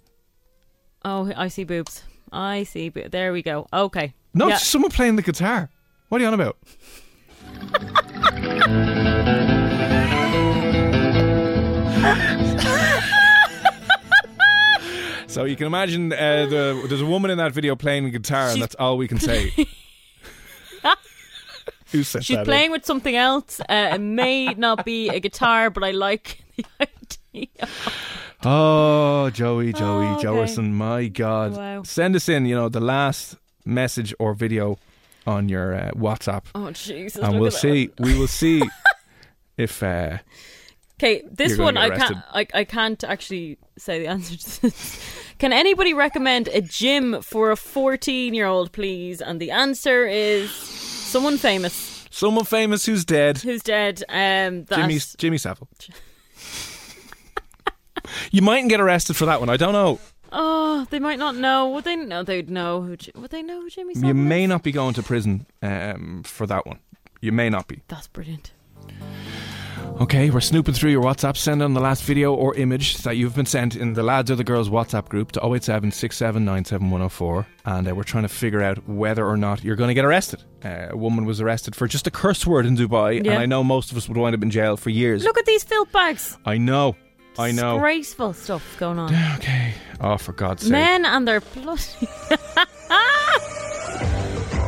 [1.04, 2.04] Oh, I see boobs.
[2.32, 2.90] I see.
[2.90, 3.66] Bo- there we go.
[3.74, 4.14] Okay.
[4.36, 4.58] no, Yeah.
[4.58, 5.72] someone playing the guitar.
[6.10, 6.58] What are you on about?
[15.28, 18.50] so you can imagine uh, the, there's a woman in that video playing the guitar,
[18.50, 19.52] and that's all we can say.
[21.94, 22.46] Who said She's that?
[22.46, 23.62] playing with something else.
[23.62, 27.48] Uh, it may not be a guitar, but I like the idea.
[28.44, 30.28] Oh, Joey, Joey, Oh, okay.
[30.28, 31.56] Joerson, my God.
[31.56, 31.84] Wow.
[31.84, 34.78] Send us in, you know, the last message or video
[35.26, 36.44] on your uh, WhatsApp.
[36.54, 37.24] Oh Jesus!
[37.24, 37.90] and we'll see.
[38.00, 38.62] We will see
[39.58, 39.82] if.
[39.82, 40.18] Uh,
[41.02, 42.18] Okay, this one I can't.
[42.32, 45.02] I, I can't actually say the answer to this.
[45.40, 49.20] Can anybody recommend a gym for a fourteen-year-old, please?
[49.22, 50.50] And the answer is
[51.14, 53.38] someone famous someone famous who's dead.
[53.38, 54.04] who's dead.
[54.10, 55.68] Um, that Jimmy Jimmy Savile.
[58.32, 59.50] you mightn't get arrested for that one.
[59.50, 60.00] I don't know.
[60.32, 61.70] Oh, they might not know.
[61.70, 62.24] Would they know?
[62.24, 62.98] They'd know who.
[63.16, 63.94] Would they know who Jimmy?
[63.96, 64.50] You may is?
[64.50, 66.80] not be going to prison um, for that one.
[67.22, 67.82] You may not be.
[67.88, 68.52] That's brilliant.
[70.04, 71.38] Okay, we're snooping through your WhatsApp.
[71.38, 74.36] Send on the last video or image that you've been sent in the Lads or
[74.36, 77.46] the Girls WhatsApp group to 087 6797104.
[77.64, 80.44] And uh, we're trying to figure out whether or not you're going to get arrested.
[80.62, 83.20] Uh, a woman was arrested for just a curse word in Dubai.
[83.20, 85.24] And I know most of us would wind up in jail for years.
[85.24, 86.38] Look at these filth bags.
[86.46, 86.98] I know.
[87.40, 87.76] I know.
[87.76, 89.16] Disgraceful stuff going on.
[89.38, 89.74] Okay.
[90.02, 90.72] Oh, for God's sake.
[90.74, 91.82] Men and their bloody.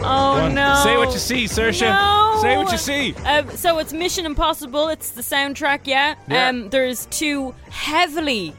[0.05, 0.53] oh Go on.
[0.55, 0.81] no!
[0.83, 1.81] Say what you see, Saoirse.
[1.81, 2.39] No.
[2.41, 3.13] Say what you see.
[3.25, 4.87] Um, so it's Mission Impossible.
[4.89, 5.81] It's the soundtrack.
[5.85, 6.15] Yeah.
[6.27, 6.49] Yeah.
[6.49, 8.53] Um, there's two heavily,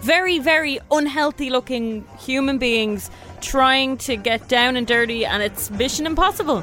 [0.00, 6.06] very very unhealthy looking human beings trying to get down and dirty, and it's Mission
[6.06, 6.62] Impossible.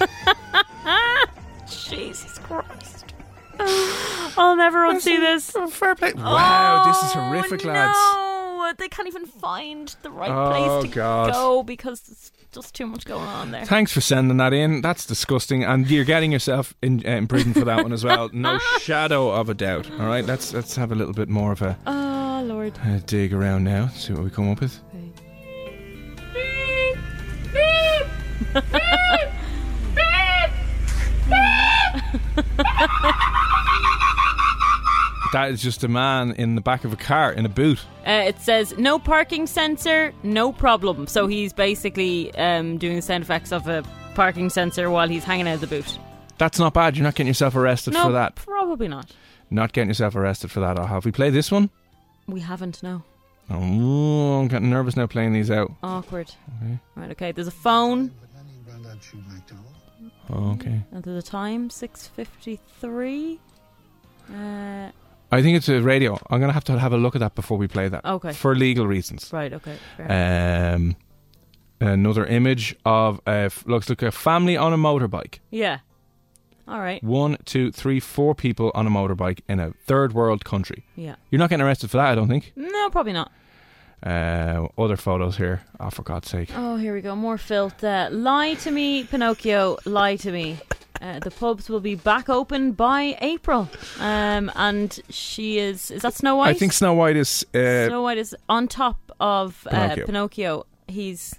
[1.66, 3.04] Jesus Christ!
[4.38, 5.50] I'll never unsee this.
[5.74, 6.12] Fair play.
[6.14, 7.72] Wow, this is Oh, horrific, no.
[7.72, 8.78] lads.
[8.78, 11.32] They can't even find the right Oh, place to God.
[11.32, 13.64] go because there's just too much going on there.
[13.66, 14.80] Thanks for sending that in.
[14.80, 18.30] That's disgusting, and you're getting yourself in, uh, in prison for that one as well.
[18.32, 19.90] No shadow of a doubt.
[19.92, 22.78] All right, let's let's have a little bit more of a, Oh Lord.
[22.84, 23.88] a dig around now.
[23.88, 24.80] See what we come up with.
[35.32, 37.80] That is just a man in the back of a car in a boot.
[38.06, 41.06] Uh, it says no parking sensor, no problem.
[41.06, 43.82] So he's basically um, doing the sound effects of a
[44.14, 45.98] parking sensor while he's hanging out of the boot.
[46.38, 46.96] That's not bad.
[46.96, 48.36] You're not getting yourself arrested no, for that.
[48.36, 49.12] probably not.
[49.50, 50.78] Not getting yourself arrested for that.
[50.78, 51.70] Oh, have we played this one?
[52.26, 52.82] We haven't.
[52.82, 53.02] No.
[53.50, 55.72] Oh, I'm getting nervous now playing these out.
[55.82, 56.32] Awkward.
[56.96, 57.10] Right.
[57.12, 57.32] Okay.
[57.32, 58.12] There's a phone.
[60.30, 60.82] Oh, okay.
[60.90, 63.38] And there's a time six fifty three.
[64.28, 64.90] Uh,
[65.32, 66.14] I think it's a radio.
[66.30, 68.04] I'm going to have to have a look at that before we play that.
[68.04, 68.32] Okay.
[68.32, 69.32] For legal reasons.
[69.32, 69.52] right.
[69.52, 69.76] Okay.
[69.98, 70.96] Um,
[71.80, 75.38] another image of a f- looks like a family on a motorbike.
[75.50, 75.78] yeah.
[76.68, 77.00] All right.
[77.04, 80.84] One, two, three, four people on a motorbike in a third world country.
[80.96, 81.14] Yeah.
[81.30, 82.52] You're not getting arrested for that, I don't think.
[82.56, 83.30] No, probably not.
[84.02, 85.62] Uh, other photos here.
[85.80, 86.50] Oh, for God's sake.
[86.54, 87.16] Oh, here we go.
[87.16, 87.82] More filth.
[87.82, 89.78] Uh, lie to me, Pinocchio.
[89.84, 90.58] Lie to me.
[91.00, 93.68] Uh, the pubs will be back open by April.
[94.00, 95.90] Um, and she is.
[95.90, 96.48] Is that Snow White?
[96.50, 97.44] I think Snow White is.
[97.54, 100.06] Uh, Snow White is on top of uh, Pinocchio.
[100.06, 100.66] Pinocchio.
[100.88, 101.34] He's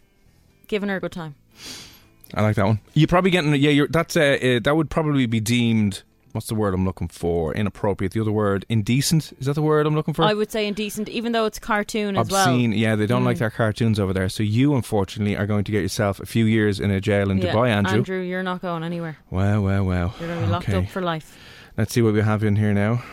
[0.68, 1.36] giving her a good time.
[2.34, 2.80] I like that one.
[2.94, 3.54] You're probably getting.
[3.56, 6.04] Yeah, you're, that's uh, uh, that would probably be deemed
[6.38, 7.54] what's the word I'm looking for?
[7.54, 8.14] Inappropriate.
[8.14, 9.34] The other word, indecent.
[9.40, 10.22] Is that the word I'm looking for?
[10.24, 12.48] I would say indecent, even though it's cartoon as well.
[12.48, 12.50] Mm.
[12.52, 12.72] Obscene.
[12.74, 14.30] Yeah, they don't like their cartoons over there.
[14.30, 17.40] So you, unfortunately, are going to get yourself a few years in a jail in
[17.40, 17.98] Yeah, Dubai, Andrew.
[17.98, 19.18] Andrew, you're not going anywhere.
[19.32, 20.14] Wow, wow, wow.
[20.20, 20.78] You're going to be locked Okay.
[20.78, 21.38] up for life.
[21.76, 23.04] Let's see what we have in here now.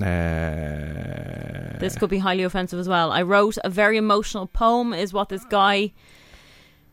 [0.00, 3.10] Uh, This could be highly offensive as well.
[3.12, 5.92] I wrote a very emotional poem, is what this guy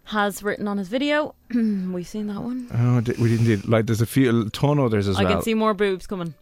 [0.06, 1.36] has written on his video.
[1.54, 2.68] We've seen that one.
[2.74, 3.86] Oh, we didn't do like.
[3.88, 5.32] There's a few a ton others as I well.
[5.32, 6.34] I can see more boobs coming.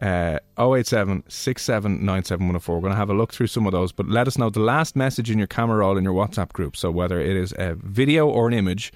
[0.00, 2.68] uh, 087 6797104.
[2.74, 4.60] We're going to have a look through some of those, but let us know the
[4.60, 6.76] last message in your camera roll in your WhatsApp group.
[6.76, 8.92] So whether it is a video or an image,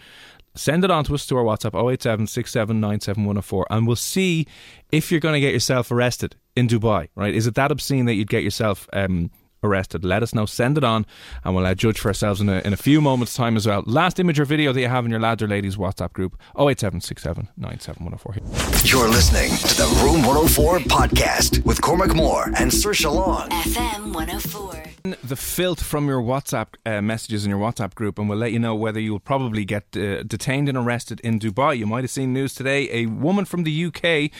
[0.55, 4.46] send it on to us to our WhatsApp 087 6797104 and we'll see
[4.92, 7.35] if you're going to get yourself arrested in Dubai, right?
[7.35, 9.31] Is it that obscene that you'd get yourself um,
[9.64, 10.05] arrested?
[10.05, 10.46] Let us know.
[10.46, 11.07] Send it on
[11.42, 13.83] and we'll uh, judge for ourselves in a, in a few moments' time as well.
[13.87, 17.00] Last image or video that you have in your lads or ladies WhatsApp group 087
[17.00, 18.90] 6797104.
[18.90, 23.48] You're listening to the Room 104 podcast with Cormac Moore and Saoirse Long.
[23.48, 24.85] FM 104.
[25.22, 28.59] the filth from your WhatsApp uh, messages in your WhatsApp group, and we'll let you
[28.59, 31.77] know whether you'll probably get uh, detained and arrested in Dubai.
[31.77, 32.88] You might have seen news today.
[32.90, 34.31] A woman from the UK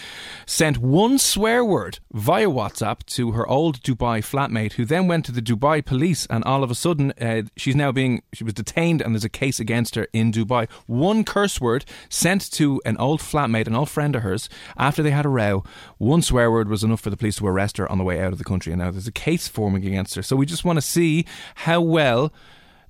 [0.46, 5.33] sent one swear word via WhatsApp to her old Dubai flatmate, who then went to
[5.33, 9.00] the Dubai police, and all of a sudden, uh, she's now being she was detained,
[9.00, 10.68] and there's a case against her in Dubai.
[10.87, 15.11] One curse word sent to an old flatmate, an old friend of hers, after they
[15.11, 15.64] had a row.
[15.98, 18.33] One swear word was enough for the police to arrest her on the way out
[18.33, 20.22] of the country, and now there's a case forming against her.
[20.22, 22.33] So we just want to see how well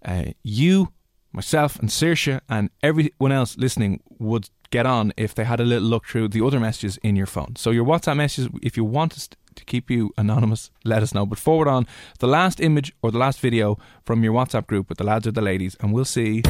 [0.04, 0.92] uh, you,
[1.32, 5.88] myself, and Saoirse, and everyone else listening would get on if they had a little
[5.88, 7.54] look through the other messages in your phone.
[7.56, 11.26] So your WhatsApp messages, if you want us to keep you anonymous, let us know.
[11.26, 11.86] But forward on
[12.18, 15.32] the last image or the last video from your WhatsApp group with the lads or
[15.32, 16.42] the ladies, and we'll see.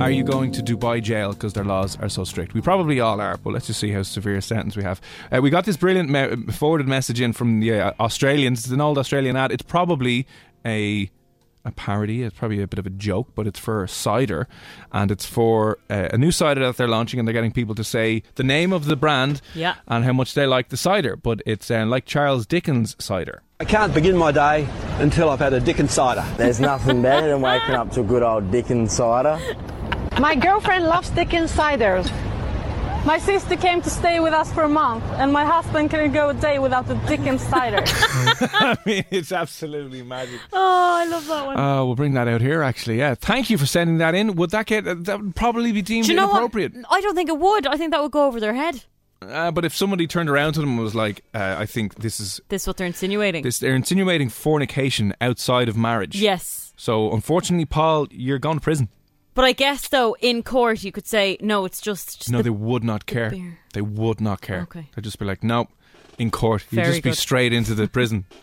[0.00, 2.52] Are you going to Dubai jail because their laws are so strict?
[2.52, 5.00] We probably all are, but let's just see how severe a sentence we have.
[5.32, 8.64] Uh, we got this brilliant me- forwarded message in from the uh, Australians.
[8.64, 9.52] It's an old Australian ad.
[9.52, 10.26] It's probably
[10.66, 11.10] a
[11.64, 12.22] a parody.
[12.22, 14.46] It's probably a bit of a joke, but it's for cider,
[14.92, 17.84] and it's for uh, a new cider that they're launching, and they're getting people to
[17.84, 19.74] say the name of the brand Yeah.
[19.88, 21.16] and how much they like the cider.
[21.16, 23.42] But it's uh, like Charles Dickens cider.
[23.60, 24.66] I can't begin my day
[24.98, 26.24] until I've had a Dickens cider.
[26.36, 29.38] There's nothing better than waking up to a good old Dickens cider.
[30.20, 32.10] My girlfriend loves Dickens ciders.
[33.04, 36.30] My sister came to stay with us for a month, and my husband couldn't go
[36.30, 37.82] a day without a Dickens cider.
[37.86, 40.40] I mean, it's absolutely magic.
[40.54, 41.56] Oh, I love that one.
[41.58, 42.96] Uh, we'll bring that out here, actually.
[42.98, 44.36] Yeah, thank you for sending that in.
[44.36, 46.38] Would that get uh, that would probably be deemed Do you know what?
[46.38, 46.72] inappropriate?
[46.90, 47.66] I don't think it would.
[47.66, 48.82] I think that would go over their head.
[49.20, 52.18] Uh, but if somebody turned around to them and was like, uh, "I think this
[52.20, 53.42] is This is what they're insinuating.
[53.42, 56.16] this," they're insinuating fornication outside of marriage.
[56.18, 56.72] Yes.
[56.78, 58.88] So unfortunately, Paul, you're going to prison.
[59.34, 61.64] But I guess though, in court, you could say no.
[61.64, 63.30] It's just No, the- they would not care.
[63.30, 63.58] beer.
[63.72, 64.60] They would not care.
[64.62, 64.88] Okay.
[64.94, 65.68] They'd just be like, "No."
[66.18, 67.18] In court, you'd just be good.
[67.18, 68.24] straight into the prison.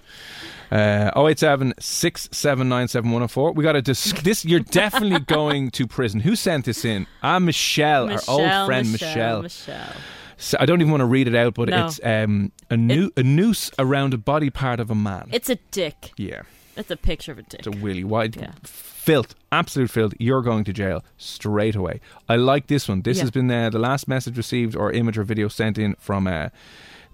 [0.73, 3.53] Uh, 087 6797104.
[3.53, 4.45] We got to dis- this.
[4.45, 6.21] You're definitely going to prison.
[6.21, 7.07] Who sent this in?
[7.21, 9.41] Ah, Michelle, Michelle, our old friend Michelle.
[9.41, 9.41] Michelle.
[9.41, 9.93] Michelle.
[10.37, 11.85] So I don't even want to read it out, but No.
[11.87, 15.27] it's um, a, noo- a noose around a body part of a man.
[15.33, 16.13] It's a dick.
[16.17, 16.43] yeah,
[16.81, 17.59] It's a picture of a dick.
[17.65, 18.51] it's a willy wide Yeah.
[18.63, 20.13] filth, absolute filth.
[20.19, 22.01] You're going to jail straight away.
[22.27, 23.01] I like this one.
[23.03, 23.23] This Yeah.
[23.23, 26.49] has been uh, the last message received or image or video sent in from uh,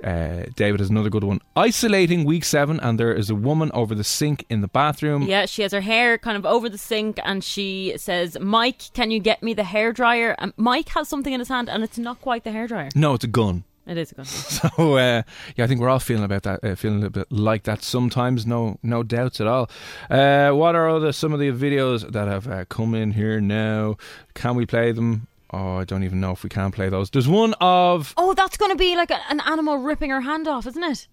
[0.04, 0.80] uh, David.
[0.82, 1.40] Is another good one.
[1.56, 5.24] Isolating week seven, and there is a woman over the sink in the bathroom.
[5.24, 9.10] Yeah, she has her hair kind of over the sink, and she says, "Mike, can
[9.12, 11.98] you get me the hair dryer?" And Mike has something in his hand, and it's
[11.98, 12.90] not quite the hair dryer.
[12.96, 13.64] No, it's a gun.
[13.88, 14.26] It is a.
[14.26, 15.24] So uh,
[15.56, 17.84] yeah, I think we're all feeling about that, uh, feeling a little bit like that
[17.84, 18.46] sometimes.
[18.46, 19.70] No, no doubts at all.
[20.10, 23.96] Uh, what are other some of the videos that have uh, come in here now?
[24.34, 25.28] Can we play them?
[25.52, 27.10] Oh, I don't even know if we can play those.
[27.10, 30.48] There's one of Oh, that's going to be like a, an animal ripping her hand
[30.48, 31.08] off, isn't it?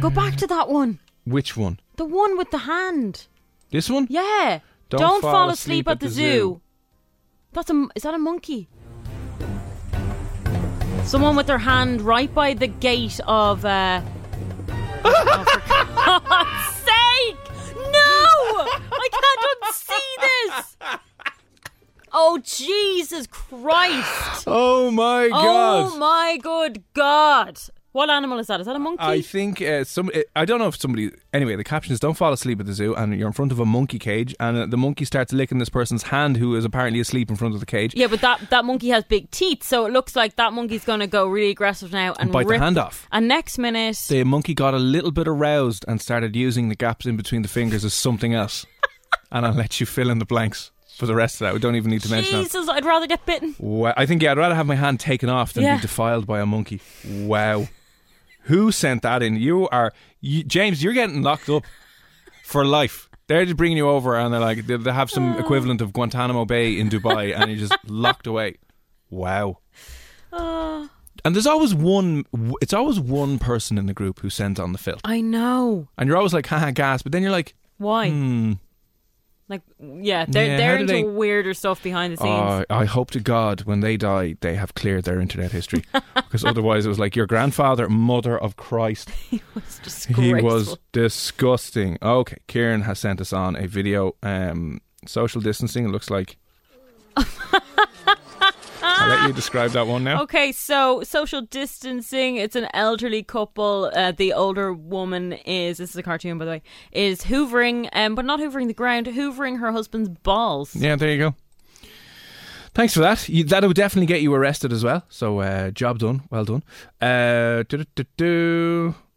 [0.00, 0.98] Go back to that one.
[1.24, 1.78] which one?
[1.96, 3.26] The one with the hand.
[3.70, 4.06] This one?
[4.08, 4.60] Yeah.
[4.88, 6.62] Don't fall, fall asleep, at the, zoo.
[7.52, 7.88] That's a.
[7.94, 8.68] Is that a monkey?
[11.08, 13.64] Someone with their hand right by the gate of.
[13.64, 14.02] Uh,
[15.06, 17.38] oh, for God's sake!
[17.74, 18.68] No!
[18.92, 20.76] I can't unsee this!
[22.12, 24.44] Oh, Jesus Christ!
[24.46, 25.92] Oh my god!
[25.94, 27.58] Oh my good God!
[27.92, 28.60] What animal is that?
[28.60, 29.02] Is that a monkey?
[29.02, 30.10] I think uh, some.
[30.14, 31.10] uh, I don't know if somebody.
[31.32, 33.58] Anyway, the caption is: "Don't fall asleep at the zoo," and you're in front of
[33.60, 37.00] a monkey cage, and uh, the monkey starts licking this person's hand, who is apparently
[37.00, 37.94] asleep in front of the cage.
[37.96, 41.00] Yeah, but that, that monkey has big teeth, so it looks like that monkey's going
[41.00, 43.08] to go really aggressive now and, And bite the rip- hand off.
[43.10, 47.06] And next minute, The monkey got a little bit aroused and started using the gaps
[47.06, 48.66] in between the fingers as something else.
[49.32, 50.70] and I'll let you fill in the blanks.
[50.98, 51.54] for the rest of that.
[51.54, 52.42] We don't even need to mention that.
[52.44, 53.54] Jesus, I'd rather get bitten.
[53.58, 53.94] Wow.
[53.96, 55.76] I think yeah, I'd rather have my hand taken off than Yeah.
[55.76, 56.80] be defiled by a monkey.
[57.08, 57.68] Wow.
[58.48, 59.36] Who sent that in?
[59.36, 60.82] You are you, James.
[60.82, 61.64] You're getting locked up
[62.44, 63.08] for life.
[63.28, 66.44] They're just bringing you over, and they're like they they have some equivalent of Guantanamo
[66.44, 68.56] Bay in Dubai, and you're just locked away.
[69.10, 69.58] Wow.
[70.32, 70.88] Oh,
[71.24, 72.24] And there's always one.
[72.62, 75.88] It's always one person in the group who sends on the filth, I know.
[75.98, 78.10] and you're always like, "Haha, gas," but then you're like, Why?
[78.10, 78.52] "Hmm."
[79.48, 82.28] Like, yeah, they're Yeah, they're into they- weirder stuff behind the scenes.
[82.28, 85.84] Oh, I hope to God when they die, they have cleared their internet history,
[86.14, 89.08] because otherwise it was like your grandfather, mother of Christ.
[89.30, 91.96] he was He was disgusting.
[92.02, 94.14] Okay, Kieran has sent us on a video.
[94.22, 95.86] Um, social distancing.
[95.86, 96.36] It looks like.
[98.98, 100.22] I'll let you describe that one now.
[100.22, 102.36] Okay, so social distancing.
[102.36, 103.90] It's an elderly couple.
[103.94, 106.62] Uh, the older woman is this is a cartoon, by the way.
[106.92, 110.74] Is hoovering, um, but not hoovering the ground, hoovering her husband's balls.
[110.74, 111.34] Yeah, there you go.
[112.74, 113.28] Thanks for that.
[113.28, 115.02] You, that would definitely get you arrested as well.
[115.08, 116.22] So, uh, job done.
[116.30, 116.62] Well done.
[117.00, 117.64] Uh.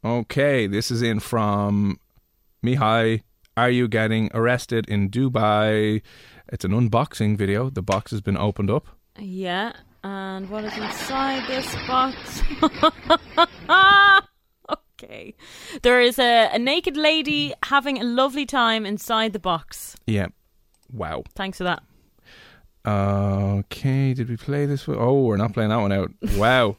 [0.04, 2.00] Okay, this is in from
[2.66, 3.22] Mihai.
[3.56, 6.02] Are you getting arrested in Dubai?
[6.52, 7.70] It's an unboxing video.
[7.70, 8.88] The box has been opened up.
[9.22, 12.42] Yeah, and what is inside this box?
[15.04, 15.36] okay,
[15.84, 19.96] there is a, a naked lady having a lovely time inside the box.
[20.08, 20.30] Yeah.
[20.92, 21.24] Wow.
[21.36, 21.84] Thanks for that.
[22.84, 24.98] Okay, did we play this one?
[25.00, 26.12] Oh, we're not playing that one out.
[26.36, 26.78] Wow.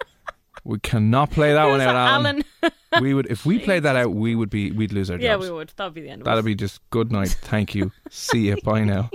[0.64, 2.44] we cannot play that one out, Alan.
[2.62, 2.72] Alan?
[3.00, 5.46] we would if we played that out, we would be we'd lose our yeah, jobs.
[5.46, 5.72] we would.
[5.76, 7.30] That'd be the end of That'd be just good night.
[7.40, 7.90] Thank you.
[8.10, 8.58] See you.
[8.62, 9.08] Bye now.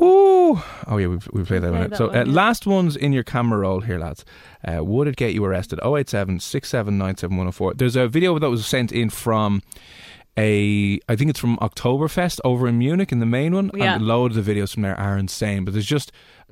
[0.00, 0.62] Oh
[0.98, 1.90] yeah, we've we played that one.
[1.90, 2.32] that So one, uh, yeah.
[2.32, 4.24] last ones in your camera roll here, lads.
[4.66, 5.78] Uh, would it get you arrested?
[5.84, 7.76] 087 6797104.
[7.78, 9.62] There's a video that was sent in from
[10.38, 13.70] a I think it's from Oktoberfest over in Munich in the main one.
[13.74, 13.94] Yeah.
[13.94, 15.64] And a load of the videos from there are insane.
[15.64, 16.10] But there's just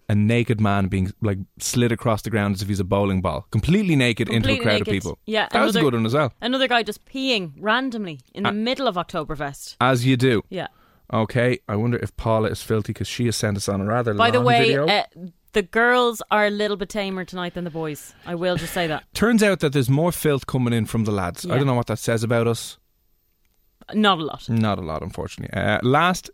[0.09, 3.46] a naked man being like slid across the ground as if he's a bowling ball,
[3.53, 4.88] completely naked into a crowd naked.
[4.88, 5.18] of people.
[5.24, 6.33] Yeah, that was a good one as well.
[6.40, 9.76] Another guy just peeing randomly in the Uh, middle of Oktoberfest.
[9.81, 10.42] As you do.
[10.50, 10.66] Yeah.
[11.12, 14.14] Okay, I wonder if Paula is filthy because she has sent us on a rather.
[14.14, 15.03] By the way, uh,
[15.53, 18.14] the girls are a little bit tamer tonight than the boys.
[18.25, 19.05] I will just say that.
[19.14, 21.44] Turns out that there's more filth coming in from the lads.
[21.44, 22.79] I don't know what that says about us.
[23.92, 24.49] Not a lot.
[24.49, 25.53] Not a lot, unfortunately.
[25.59, 26.31] Uh, last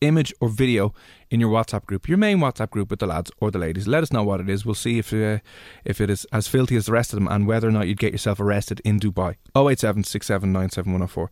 [0.00, 0.94] image or video
[1.28, 3.88] in your WhatsApp group, your main WhatsApp group with the lads or the ladies.
[3.88, 4.64] Let us know what it is.
[4.64, 5.38] We'll see if uh,
[5.84, 7.98] if it is as filthy as the rest of them and whether or not you'd
[7.98, 9.34] get yourself arrested in Dubai.
[9.56, 11.28] 087 6797104.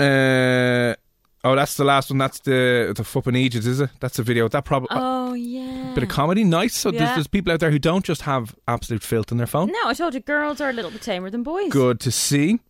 [0.00, 0.94] Uh,
[1.44, 2.18] oh, that's the last one.
[2.18, 3.90] That's the the Fuppin Egypt, is it?
[4.00, 4.48] That's the video.
[4.48, 4.88] That probably.
[4.90, 5.92] Oh yeah.
[5.94, 6.76] Bit of comedy, nice.
[6.76, 7.14] So there's, Yeah.
[7.14, 9.68] there's people out there who don't just have absolute filth in their phone.
[9.68, 11.70] No, I told you, girls are a little bit tamer than boys.
[11.70, 12.60] Good to see.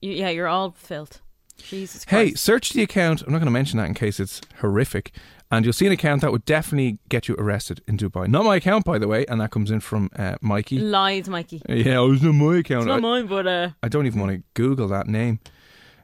[0.00, 1.20] You, yeah, you're all filth.
[1.56, 2.28] Jesus Christ.
[2.30, 3.22] Hey, search the account.
[3.22, 5.12] I'm not going to mention that in case it's horrific.
[5.50, 8.26] And you'll see an account that would definitely get you arrested in Dubai.
[8.26, 10.78] Not my account, by the way, and that comes in from uh, Mikey.
[10.78, 11.62] Lies, Mikey.
[11.68, 12.82] Yeah, it was not my account.
[12.82, 15.38] It's not I, mine, but uh, I don't even want to Google that name.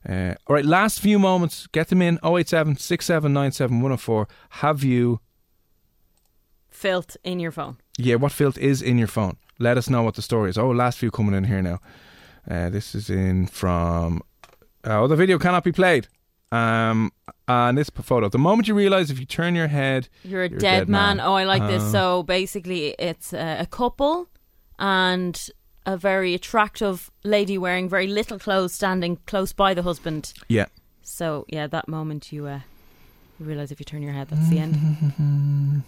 [0.08, 1.66] Uh, all right, last few moments.
[1.72, 4.28] Get them in 087 6797 104.
[4.50, 5.20] Have you,
[6.68, 7.76] filth in your phone.
[7.98, 9.36] yeah, what filth is in your phone?
[9.58, 10.56] Let us know what the story is.
[10.58, 11.80] Oh, last few coming in here now.
[12.50, 14.22] Uh, this is in from.
[14.84, 16.08] Oh, the video cannot be played.
[16.52, 17.12] Um,
[17.46, 18.28] and this photo.
[18.30, 21.20] The moment you realise if you turn your head, You're a dead, man.
[21.20, 21.82] Oh, I like this.
[21.82, 24.28] Uh, So basically, it's uh, a couple
[24.78, 25.50] and
[25.86, 30.32] a very attractive lady wearing very little clothes standing close by the husband.
[30.48, 30.66] yeah.
[31.02, 32.60] So yeah, that moment you uh,
[33.38, 35.82] you realize if you turn your head, that's the end.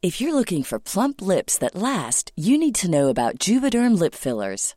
[0.00, 4.14] If you're looking for plump lips that last, you need to know about Juvederm lip
[4.14, 4.76] fillers.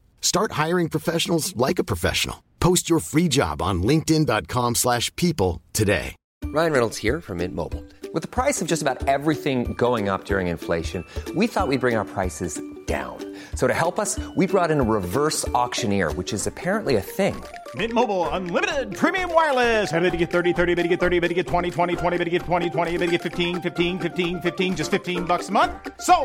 [0.21, 2.41] Start hiring professionals like a professional.
[2.59, 6.15] Post your free job on linkedin.com/people slash people today.
[6.45, 7.83] Ryan Reynolds here from Mint Mobile.
[8.13, 11.05] With the price of just about everything going up during inflation,
[11.35, 13.17] we thought we'd bring our prices down.
[13.55, 17.41] So to help us, we brought in a reverse auctioneer, which is apparently a thing.
[17.75, 19.93] Mint Mobile unlimited premium wireless.
[19.93, 22.17] Ready to get 30, 30, bit to get 30, bit to get 20, 20, 20,
[22.17, 25.47] bit to get 20, 20, bit to get 15, 15, 15, 15 just 15 bucks
[25.47, 25.71] a month.
[26.01, 26.15] So,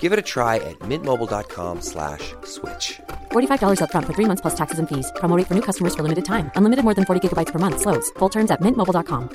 [0.00, 2.98] Give it a try at mintmobile.com slash switch.
[3.36, 5.12] $45 upfront for three months plus taxes and fees.
[5.20, 6.50] Promo rate for new customers for limited time.
[6.56, 7.80] Unlimited more than 40 gigabytes per month.
[7.80, 8.10] Slows.
[8.18, 9.30] Full terms at mintmobile.com.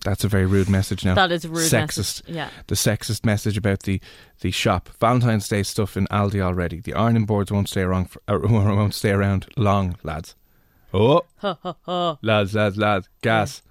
[0.04, 1.14] That's a very rude message now.
[1.14, 1.98] That is a rude Sexist.
[1.98, 2.48] message, yeah.
[2.66, 4.00] The sexist message about the,
[4.40, 4.88] the shop.
[5.00, 6.80] Valentine's Day stuff in Aldi already.
[6.80, 10.34] The ironing boards won't stay around for, uh, won't stay around long, lads.
[10.94, 12.18] Oh, Ha ha ha.
[12.22, 13.62] lads, lads, lads, gas.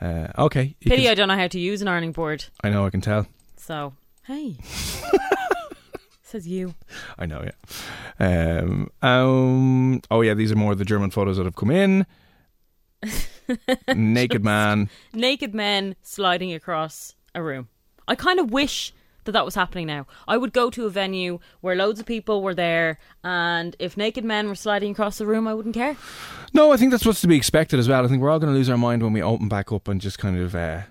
[0.00, 0.74] Uh, okay.
[0.80, 2.44] you Pity can- I don't know how to use an ironing board.
[2.64, 3.26] I know, I can tell.
[3.56, 3.92] So,
[4.24, 4.56] hey.
[6.22, 6.74] Says you.
[7.18, 8.60] I know, yeah.
[8.60, 12.06] Um, um, oh, yeah, these are more of the German photos that have come in.
[13.94, 14.88] Naked man.
[15.12, 17.68] Naked men sliding across a room.
[18.08, 18.94] I kind of wish
[19.24, 20.06] that that was happening now.
[20.26, 24.24] I would go to a venue where loads of people were there, and if naked
[24.24, 25.96] men were sliding across the room, I wouldn't care.
[26.52, 28.04] No, I think that's what's to be expected as well.
[28.04, 30.00] I think we're all going to lose our mind when we open back up and
[30.00, 30.54] just kind of.
[30.54, 30.82] Uh,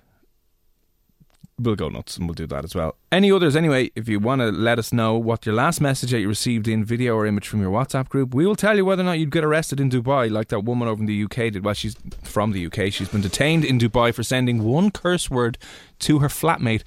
[1.63, 2.95] we'll go nuts and we'll do that as well.
[3.11, 6.19] Any others, anyway, if you want to let us know what your last message that
[6.19, 9.01] you received in video or image from your WhatsApp group, we will tell you whether
[9.01, 11.63] or not you'd get arrested in Dubai like that woman over in the UK did.
[11.63, 12.91] Well, she's from the UK.
[12.91, 15.57] She's been detained in Dubai for sending one curse word
[15.99, 16.83] to her flatmate.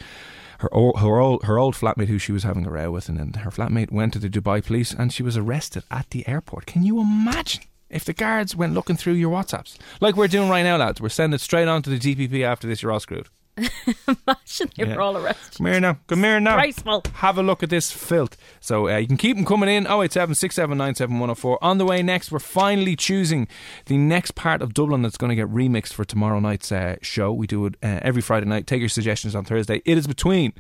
[0.58, 3.18] Her old, her old her old flatmate who she was having a row with, and
[3.18, 6.66] then her flatmate went to the Dubai police, and she was arrested at the airport.
[6.66, 10.62] Can you imagine if the guards went looking through your WhatsApps like we're doing right
[10.62, 11.00] now, lads?
[11.00, 12.82] We're sending it straight on to the DPP after this.
[12.82, 13.28] You're all screwed.
[13.56, 14.96] Imagine they Yeah.
[14.96, 15.58] were all arrested.
[15.58, 15.98] Come here now.
[16.08, 16.56] Come here now.
[16.56, 17.02] Disgraceful.
[17.14, 18.36] Have a look at this filth.
[18.60, 19.86] So uh, you can keep them coming in.
[19.86, 21.58] 087 6797104.
[21.62, 23.46] On the way next, we're finally choosing
[23.86, 27.32] the next part of Dublin that's going to get remixed for tomorrow night's uh, show.
[27.32, 28.66] We do it uh, every Friday night.
[28.66, 29.82] Take your suggestions on Thursday.
[29.84, 30.52] It is between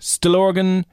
[0.00, 0.84] Stillorgan,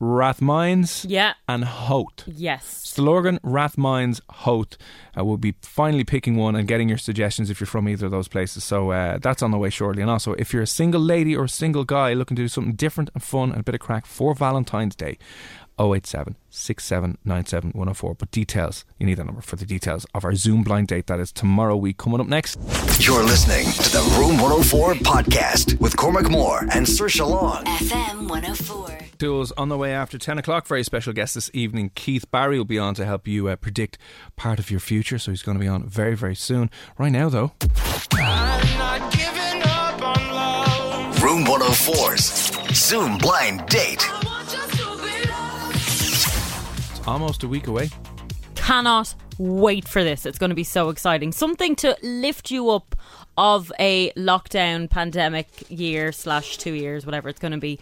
[0.00, 1.34] Rathmines, Yeah.
[1.48, 2.24] and Howth.
[2.26, 2.82] Yes.
[2.86, 4.76] Stillorgan, Rathmines, Howth.
[5.18, 8.12] Uh, we'll be finally picking one and getting your suggestions if you're from either of
[8.12, 8.64] those places.
[8.64, 10.02] So uh, that's on the way shortly.
[10.02, 12.74] And also, if you're a single lady or a single guy looking to do something
[12.74, 15.18] different and fun and a bit of crack for Valentine's Day,
[15.80, 18.14] 087 6797 104.
[18.14, 21.06] But details, you need that number for the details of our Zoom blind date.
[21.06, 21.96] That is tomorrow week.
[21.96, 22.58] Coming up next.
[22.98, 27.64] You're listening to the Room 104 podcast with Cormac Moore and Saoirse Long.
[27.64, 28.98] FM 104.
[29.18, 30.66] Tools on the way after 10 o'clock.
[30.66, 31.90] Very special guest this evening.
[31.94, 33.98] Keith Barry will be on to help you uh, predict
[34.36, 35.18] part of your future.
[35.18, 36.70] So he's going to be on very, very soon.
[36.98, 37.52] Right now, though.
[41.22, 44.08] Room 104's Zoom blind date.
[47.06, 47.88] Almost a week away.
[48.54, 50.26] Cannot wait for this.
[50.26, 51.32] It's going to be so exciting.
[51.32, 52.94] Something to lift you up
[53.36, 57.78] of a lockdown pandemic year slash two years, whatever it's going to be.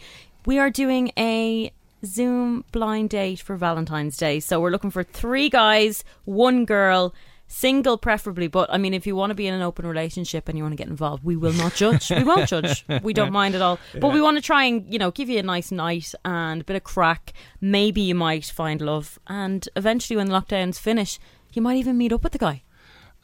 [0.46, 1.72] We are doing a
[2.04, 4.40] Zoom blind date for Valentine's Day.
[4.40, 7.12] So we're looking for three guys, one girl,
[7.48, 8.46] single preferably.
[8.46, 10.72] But I mean, if you want to be in an open relationship and you want
[10.72, 12.10] to get involved, we will not judge.
[12.10, 12.84] we won't judge.
[13.02, 13.78] We don't mind at all.
[13.98, 16.64] But we want to try and you know give you a nice night and a
[16.64, 17.32] bit of crack.
[17.60, 21.18] Maybe you might find love, and eventually, when the lockdowns finish,
[21.52, 22.62] you might even meet up with the guy.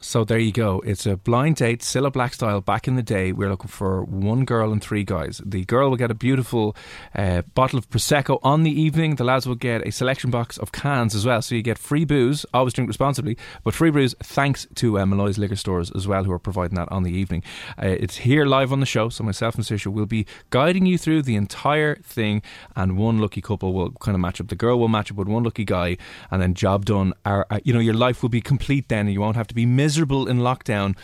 [0.05, 0.83] So there you go.
[0.85, 2.61] It's a blind date, Cilla Black style.
[2.61, 5.41] Back in the day, we are looking for one girl and three guys.
[5.43, 6.75] The girl will get a beautiful
[7.15, 9.15] uh, bottle of prosecco on the evening.
[9.15, 11.41] The lads will get a selection box of cans as well.
[11.41, 12.45] So you get free booze.
[12.53, 16.31] Always drink responsibly, but free booze thanks to uh, Molloy's liquor stores as well, who
[16.31, 17.41] are providing that on the evening.
[17.81, 19.09] Uh, it's here live on the show.
[19.09, 22.43] So myself and Saoirse will be guiding you through the entire thing,
[22.75, 24.49] and one lucky couple will kind of match up.
[24.49, 25.97] The girl will match up with one lucky guy,
[26.29, 27.13] and then job done.
[27.25, 29.55] Our, uh, you know, your life will be complete then, and you won't have to
[29.55, 30.95] be miserable in lockdown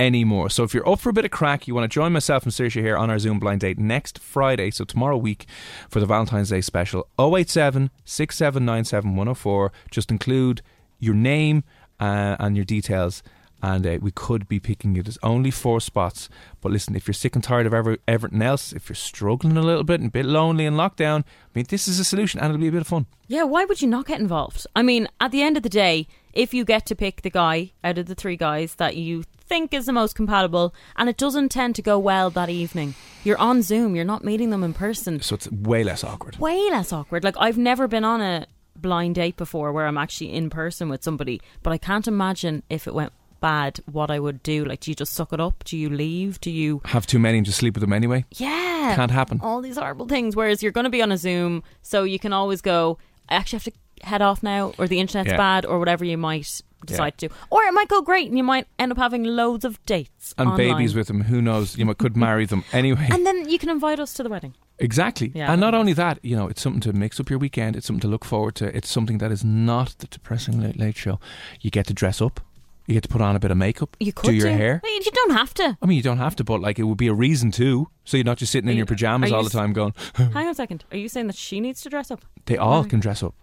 [0.00, 0.50] anymore.
[0.50, 2.52] So if you're up for a bit of crack, you want to join myself and
[2.52, 5.46] Saoirse here on our Zoom blind date next Friday, so tomorrow week
[5.88, 9.72] for the Valentine's Day special 087 6797 104.
[9.90, 10.62] Just include
[10.98, 11.64] your name
[12.00, 13.22] uh, and your details
[13.62, 15.02] and uh, we could be picking you.
[15.02, 16.28] There's only four spots,
[16.60, 19.62] but listen, if you're sick and tired of ever, everything else, if you're struggling a
[19.62, 21.24] little bit and a bit lonely in lockdown, I
[21.54, 23.06] mean, this is a solution, and it'll be a bit of fun.
[23.26, 24.66] Yeah, why would you not get involved?
[24.76, 27.72] I mean, at the end of the day, if you get to pick the guy
[27.82, 31.48] out of the three guys that you think is the most compatible and it doesn't
[31.48, 35.20] tend to go well that evening, you're on Zoom, you're not meeting them in person.
[35.20, 36.36] So it's way less awkward.
[36.36, 37.24] Way less awkward.
[37.24, 41.02] Like, I've never been on a blind date before where I'm actually in person with
[41.02, 44.64] somebody, but I can't imagine if it went bad what I would do.
[44.64, 45.64] Like, do you just suck it up?
[45.64, 46.40] Do you leave?
[46.40, 46.80] Do you.
[46.84, 48.24] Have too many and just sleep with them anyway.
[48.36, 48.94] Yeah.
[48.96, 49.40] Can't happen.
[49.42, 50.36] All these horrible things.
[50.36, 52.98] Whereas you're going to be on a Zoom, so you can always go,
[53.28, 53.72] I actually have to
[54.02, 55.36] head off now, or the internet's Yeah.
[55.36, 57.34] bad, or whatever you might decide to do.
[57.50, 60.34] Or it might go great and you might end up having loads of dates.
[60.38, 60.68] And online.
[60.74, 61.76] babies with them, who knows?
[61.76, 63.08] You might, could marry them anyway.
[63.10, 64.54] And then you can invite us to the wedding.
[64.78, 65.32] Exactly.
[65.34, 65.50] Yeah.
[65.52, 67.74] And not only that, you know, it's something to mix up your weekend.
[67.74, 68.74] It's something to look forward to.
[68.76, 71.18] It's something that is not the depressing late late show.
[71.60, 72.40] You get to dress up.
[72.86, 73.96] You get to put on a bit of makeup.
[74.00, 74.56] You could do your do.
[74.56, 74.80] hair.
[74.84, 75.76] You don't have to.
[75.82, 77.88] I mean, you don't have to, but like it would be a reason to.
[78.04, 79.94] So you're not just sitting in your pajamas all you the time going.
[80.14, 80.84] Hang on a second.
[80.90, 82.24] Are you saying that she needs to dress up?
[82.46, 83.34] They all can dress up.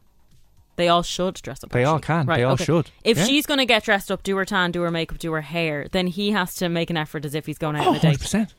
[0.78, 1.70] They all should dress up.
[1.72, 2.26] They all can.
[2.26, 2.66] Right, They all okay.
[2.66, 2.92] should.
[3.04, 3.26] If Yeah.
[3.26, 5.88] she's going to get dressed up, do her tan, do her makeup, do her hair,
[5.92, 8.00] then he has to make an effort as if he's going out Oh, on a
[8.00, 8.20] date.
[8.20, 8.54] 100%.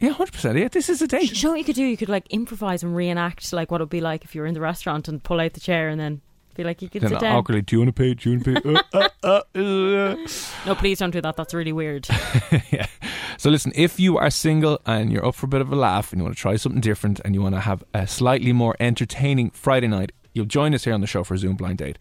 [0.00, 0.56] Yeah, hundred percent.
[0.58, 1.42] Yeah, this is a date.
[1.42, 1.84] You know what you could do?
[1.84, 4.46] You could like improvise and reenact like what it would be like if you were
[4.46, 6.22] in the restaurant and pull out the chair and then
[6.54, 7.36] be like, you could Then sit down.
[7.36, 8.14] awkwardly, do you want to pay?
[8.14, 8.80] Do you want to pay?
[8.98, 10.16] Uh, uh, uh, uh.
[10.66, 11.36] No, please don't do that.
[11.36, 12.08] That's really weird.
[12.72, 12.86] yeah.
[13.36, 16.12] So listen, if you are single and you're up for a bit of a laugh
[16.12, 18.76] and you want to try something different and you want to have a slightly more
[18.80, 21.98] entertaining Friday night, you'll join us here on the show for Zoom blind date.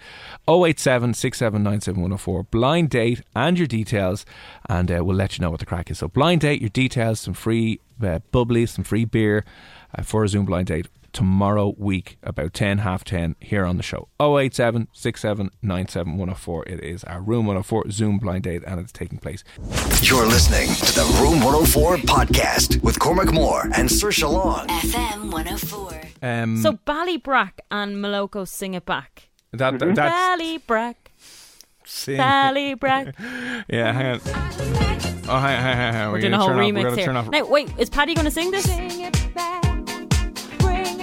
[0.47, 2.43] 087 6797104.
[2.51, 4.25] Blind date and your details,
[4.67, 5.99] and uh, we'll let you know what the crack is.
[5.99, 9.45] So, blind date, your details, some free uh, bubbly, some free beer
[9.97, 13.83] uh, for a Zoom blind date tomorrow week about 10 half 10 here on the
[13.83, 19.43] show 087 6797104 it is our room 104 zoom blind date and it's taking place
[20.01, 24.67] You're listening to the Room 104 podcast with Cormac Moore and Saoirse Long.
[24.67, 26.01] FM 104.
[26.21, 29.29] um, so Ballybrack and Moloko sing it back.
[29.51, 30.95] that, that that's Ballybrack,
[31.85, 32.17] sing.
[32.19, 33.13] Ballybrack.
[33.69, 36.07] yeah hang on oh hang on, hang on, hang on.
[36.07, 37.05] We're We're doing a whole turn off- we're remix here.
[37.05, 39.68] turn off- Now, wait, is Paddy going to sing this?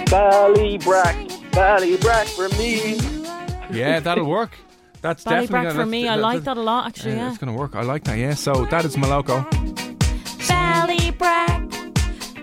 [0.09, 2.95] Ballybrack, Ballybrack for me.
[3.77, 4.51] yeah that'll work
[5.01, 6.07] that's definitely Ballybrack gonna- for that's- me.
[6.07, 7.11] I like that a lot, actually.
[7.11, 7.29] yeah, Yeah.
[7.29, 9.45] it's gonna work I like that yeah so that is Moloko
[10.47, 11.69] Ballybrack,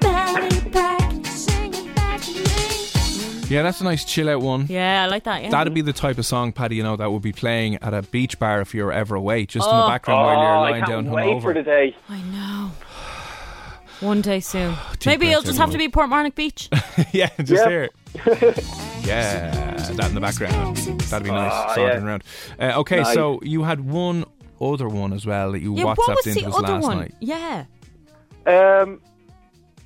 [0.01, 3.49] Ballybrack, sing it back to me.
[3.49, 5.43] yeah that's a nice chill out one Yeah, I like that.
[5.43, 5.51] Yeah.
[5.51, 8.03] That'd be the type of song, Paddy, you know, that would be playing at a
[8.03, 9.89] beach bar if you were ever away, just in the Oh.
[9.89, 11.43] background while Oh, you're I lying can't down wait hungover.
[11.43, 11.97] for the day.
[12.11, 12.71] I know.
[14.05, 14.77] One day soon.
[15.07, 16.69] Maybe it'll just have to be Port Portmarnock Beach.
[17.13, 17.69] yeah, just Yep.
[17.69, 17.89] here.
[19.05, 20.77] yeah, that in the background.
[20.77, 21.51] That'd be nice.
[21.53, 22.09] Ah, sauntering yeah.
[22.09, 22.25] around.
[22.61, 23.15] Uh, okay, Nice.
[23.15, 24.25] so you had one
[24.61, 26.83] other one as well that you yeah, WhatsApped what was into the us other last
[26.83, 26.99] one?
[26.99, 27.15] night.
[27.21, 27.65] Yeah.
[28.47, 29.01] Um,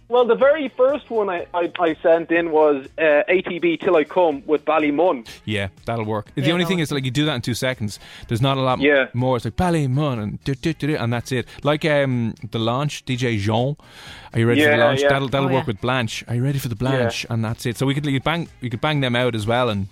[0.09, 4.05] well, the very first one I, I, I sent in was uh, ATB Till I
[4.05, 5.29] Come with Ballymun.
[5.45, 6.35] Yeah, that'll work.
[6.35, 7.99] the Yeah, only that thing is, like, you do that in two seconds.
[8.27, 9.09] There's not a lot Yeah.
[9.13, 9.37] more.
[9.37, 11.47] It's like Ballymun and do, do, do, do, and that's it.
[11.63, 13.77] Like um, the launch, DJ Jean.
[14.33, 15.03] Are you ready for the Yeah, launch?
[15.03, 15.09] yeah.
[15.11, 15.67] That'll that'll Oh, work yeah.
[15.67, 16.25] with Blanche.
[16.29, 17.27] Are you ready for the Blanche?
[17.31, 17.77] And that's it.
[17.79, 19.89] So we could you could bang you could bang them out as well, and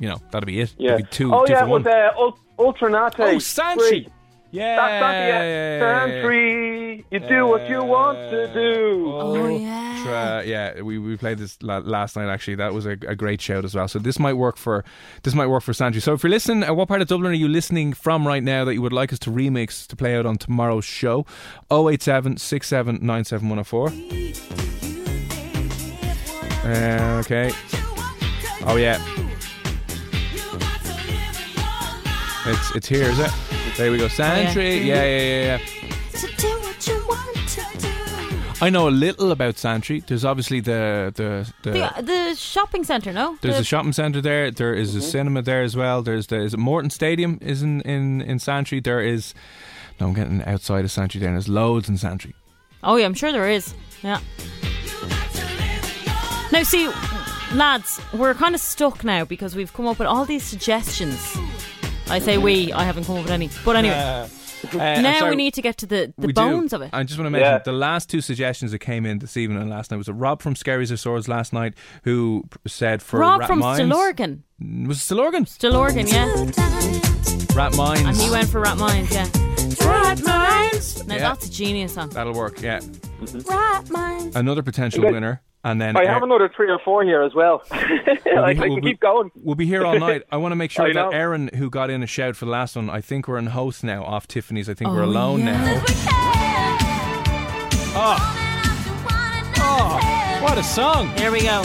[0.00, 0.74] you know that'll be it.
[0.78, 0.92] Yeah.
[0.92, 1.82] That'll be two oh, two yeah, for one.
[1.84, 3.34] with uh, Ul- Ultra Naté.
[3.34, 3.88] oh, Santry.
[3.88, 4.08] Free.
[4.54, 6.06] Yeah, That's not the yeah, yeah, yeah, yeah.
[6.06, 7.04] Santry.
[7.10, 9.10] You do what you want to do.
[9.12, 10.02] Oh, yeah.
[10.04, 12.28] Tra- yeah, we, we played this la- last night.
[12.28, 13.88] Actually, that was a, a great shout as well.
[13.88, 14.84] So this might work for
[15.24, 16.00] this might work for Santry.
[16.00, 18.64] So if you're listening, uh, what part of Dublin are you listening from right now
[18.64, 21.26] that you would like us to remix to play out on tomorrow's show?
[21.68, 22.38] 087
[26.64, 27.50] Uh, okay.
[28.66, 29.02] Oh yeah.
[32.46, 33.53] It's it's here, is it?
[33.76, 34.04] There we go.
[34.04, 34.78] Oh, Santry.
[34.78, 35.04] yeah.
[35.04, 35.58] yeah, yeah, yeah,
[38.62, 40.00] I know a little about Santry.
[40.06, 43.36] There's obviously the the the, The, the shopping centre, no?
[43.42, 44.50] there's the, a shopping centre there.
[44.50, 46.02] There is a cinema there as well.
[46.02, 48.80] There's the is it Morton Stadium is in in in Santry.
[48.80, 49.34] There is
[50.00, 51.30] no, I'm getting outside of Santry there.
[51.30, 52.34] There's loads in Santry.
[52.82, 53.74] Oh, yeah, I'm sure there is.
[54.02, 54.20] Yeah.
[56.52, 56.88] Now, see,
[57.54, 61.36] lads, we're kind of stuck now because we've come up with all these suggestions.
[62.08, 63.48] I say we, I haven't come up with any.
[63.64, 64.28] But anyway, Uh,
[64.80, 65.30] I'm now sorry.
[65.30, 66.40] we need to get to the, the We do.
[66.40, 66.90] bones of it.
[66.92, 67.58] I just want to mention Yeah.
[67.58, 70.40] the last two suggestions that came in this evening and last night was a Rob
[70.40, 71.74] from Skerries of Swords last night
[72.04, 74.40] who said for Rob Rat from Mines, Stillorgan.
[74.86, 75.44] Was it Stillorgan?
[75.46, 77.56] Stillorgan, yeah.
[77.56, 78.06] Rat Mines.
[78.06, 79.26] And he went for Rat Mines, yeah.
[79.80, 81.06] Rat minds.
[81.06, 81.20] Now Yeah.
[81.20, 82.08] that's a genius song.
[82.10, 82.60] That'll work.
[82.62, 82.80] Yeah.
[82.80, 83.40] Mm-hmm.
[83.50, 84.36] Rat minds.
[84.36, 87.62] Another potential winner, and then I have another three or four here as well.
[87.70, 89.30] like, I we'll can be- keep going.
[89.36, 90.22] We'll be here all night.
[90.30, 91.10] I want to make sure I that know.
[91.10, 93.82] Erin, who got in a shout for the last one, I think we're in Howth
[93.84, 94.68] now off Tiffany's.
[94.68, 95.52] I think we're Oh, alone yeah.
[95.64, 95.82] now.
[97.96, 98.40] Oh.
[99.58, 101.08] oh, what a song!
[101.16, 101.62] Here we go.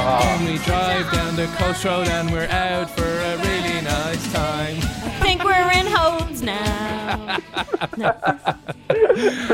[0.00, 0.36] Ah.
[0.38, 3.47] And we drive down the coast road and we're out for a really
[3.88, 4.76] nice time.
[5.22, 7.38] think we're in homes now.
[7.96, 8.14] No.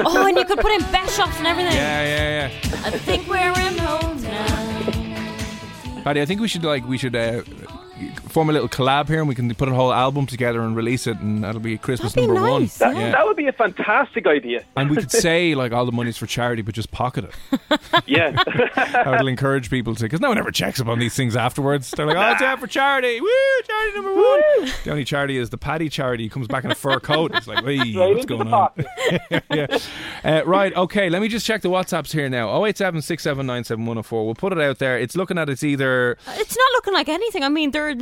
[0.06, 1.74] oh, and you could put in best shots and everything.
[1.74, 2.86] Yeah, yeah, yeah.
[2.88, 6.02] I think we're in homes now.
[6.02, 7.42] Paddy, I think we should like we should uh,
[8.34, 11.06] form a little collab here, and we can put a whole album together and release
[11.06, 12.66] it, and that'll be Christmas That'd be number one.
[12.78, 13.12] That, Yeah.
[13.12, 14.64] that would be a fantastic idea.
[14.76, 17.80] And we could say like all the money's for charity, but just pocket it.
[18.06, 18.32] Yeah.
[18.74, 21.90] That'll encourage people to, because no one ever checks up on these things afterwards.
[21.92, 23.20] They're like, oh, it's out for charity.
[23.20, 23.28] Woo,
[23.66, 24.42] charity number one.
[24.84, 26.24] The only charity is the Paddy charity.
[26.24, 27.30] He comes back in a fur coat.
[27.34, 28.70] It's like, hey, Right what's going on?
[29.50, 29.78] yeah.
[30.24, 32.64] Uh, right, okay, let me just check the WhatsApps here now.
[32.64, 33.02] 087
[34.10, 34.98] We'll put it out there.
[34.98, 36.18] It's looking at it's either.
[36.28, 37.42] It's not looking like anything.
[37.42, 37.94] I mean, they're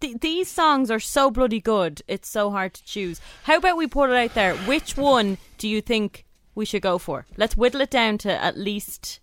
[0.00, 2.02] th- these songs are so bloody good.
[2.08, 3.20] It's so hard to choose.
[3.44, 4.54] How about we put it out there?
[4.56, 6.24] Which one do you think
[6.54, 7.26] we should go for?
[7.36, 9.20] Let's whittle it down to at least.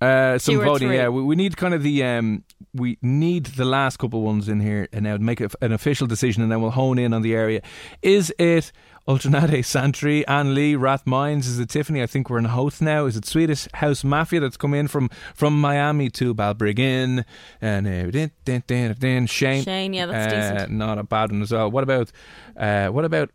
[0.00, 0.96] Uh, some Two or voting, three.
[0.96, 1.08] yeah.
[1.08, 2.44] We, we need kind of the um,
[2.74, 6.52] we need the last couple ones in here, and now make an official decision, and
[6.52, 7.62] then we'll hone in on the area.
[8.02, 8.72] Is it
[9.08, 11.46] Ultra Naté, Santry, Anne Lee, Rath Mines?
[11.46, 12.02] Is it Tiffany?
[12.02, 13.06] I think we're in Howth now.
[13.06, 17.24] Is it Swedish House Mafia that's come in from from Miami to Balbriggan
[17.60, 19.62] and uh, Shane?
[19.62, 20.72] Shane, yeah, that's uh, decent.
[20.72, 21.70] Not a bad one as well.
[21.70, 22.10] What about
[22.56, 23.30] uh, what about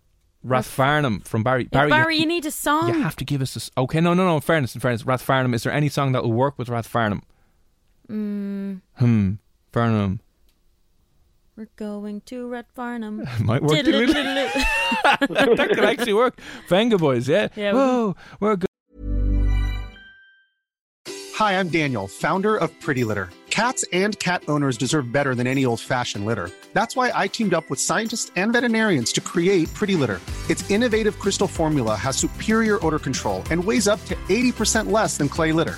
[0.45, 1.69] Rathfarnham from Barry?
[1.71, 2.89] Yeah, you- Barry, you need a song.
[2.93, 3.71] you have to give us this.
[3.77, 4.35] Okay, no, no, no.
[4.35, 5.53] In fairness, in fairness, Rathfarnham.
[5.55, 7.21] Is there any song that will work with Rathfarnham?
[8.09, 9.31] Mm, Hmm.
[9.71, 10.19] Farnham.
[11.57, 13.23] We're going to Red Farnham.
[13.43, 13.71] Might work.
[13.83, 16.39] That could actually work.
[16.69, 17.49] Vengaboys, yeah.
[17.55, 18.67] Yeah, we- Whoa, we're good.
[21.35, 23.29] Hi, I'm Daniel, founder of Pretty Litter.
[23.49, 26.49] Cats and cat owners deserve better than any old fashioned litter.
[26.73, 30.21] That's why I teamed up with scientists and veterinarians to create Pretty Litter.
[30.49, 35.27] Its innovative crystal formula has superior odor control and weighs up to 80% less than
[35.29, 35.77] clay litter.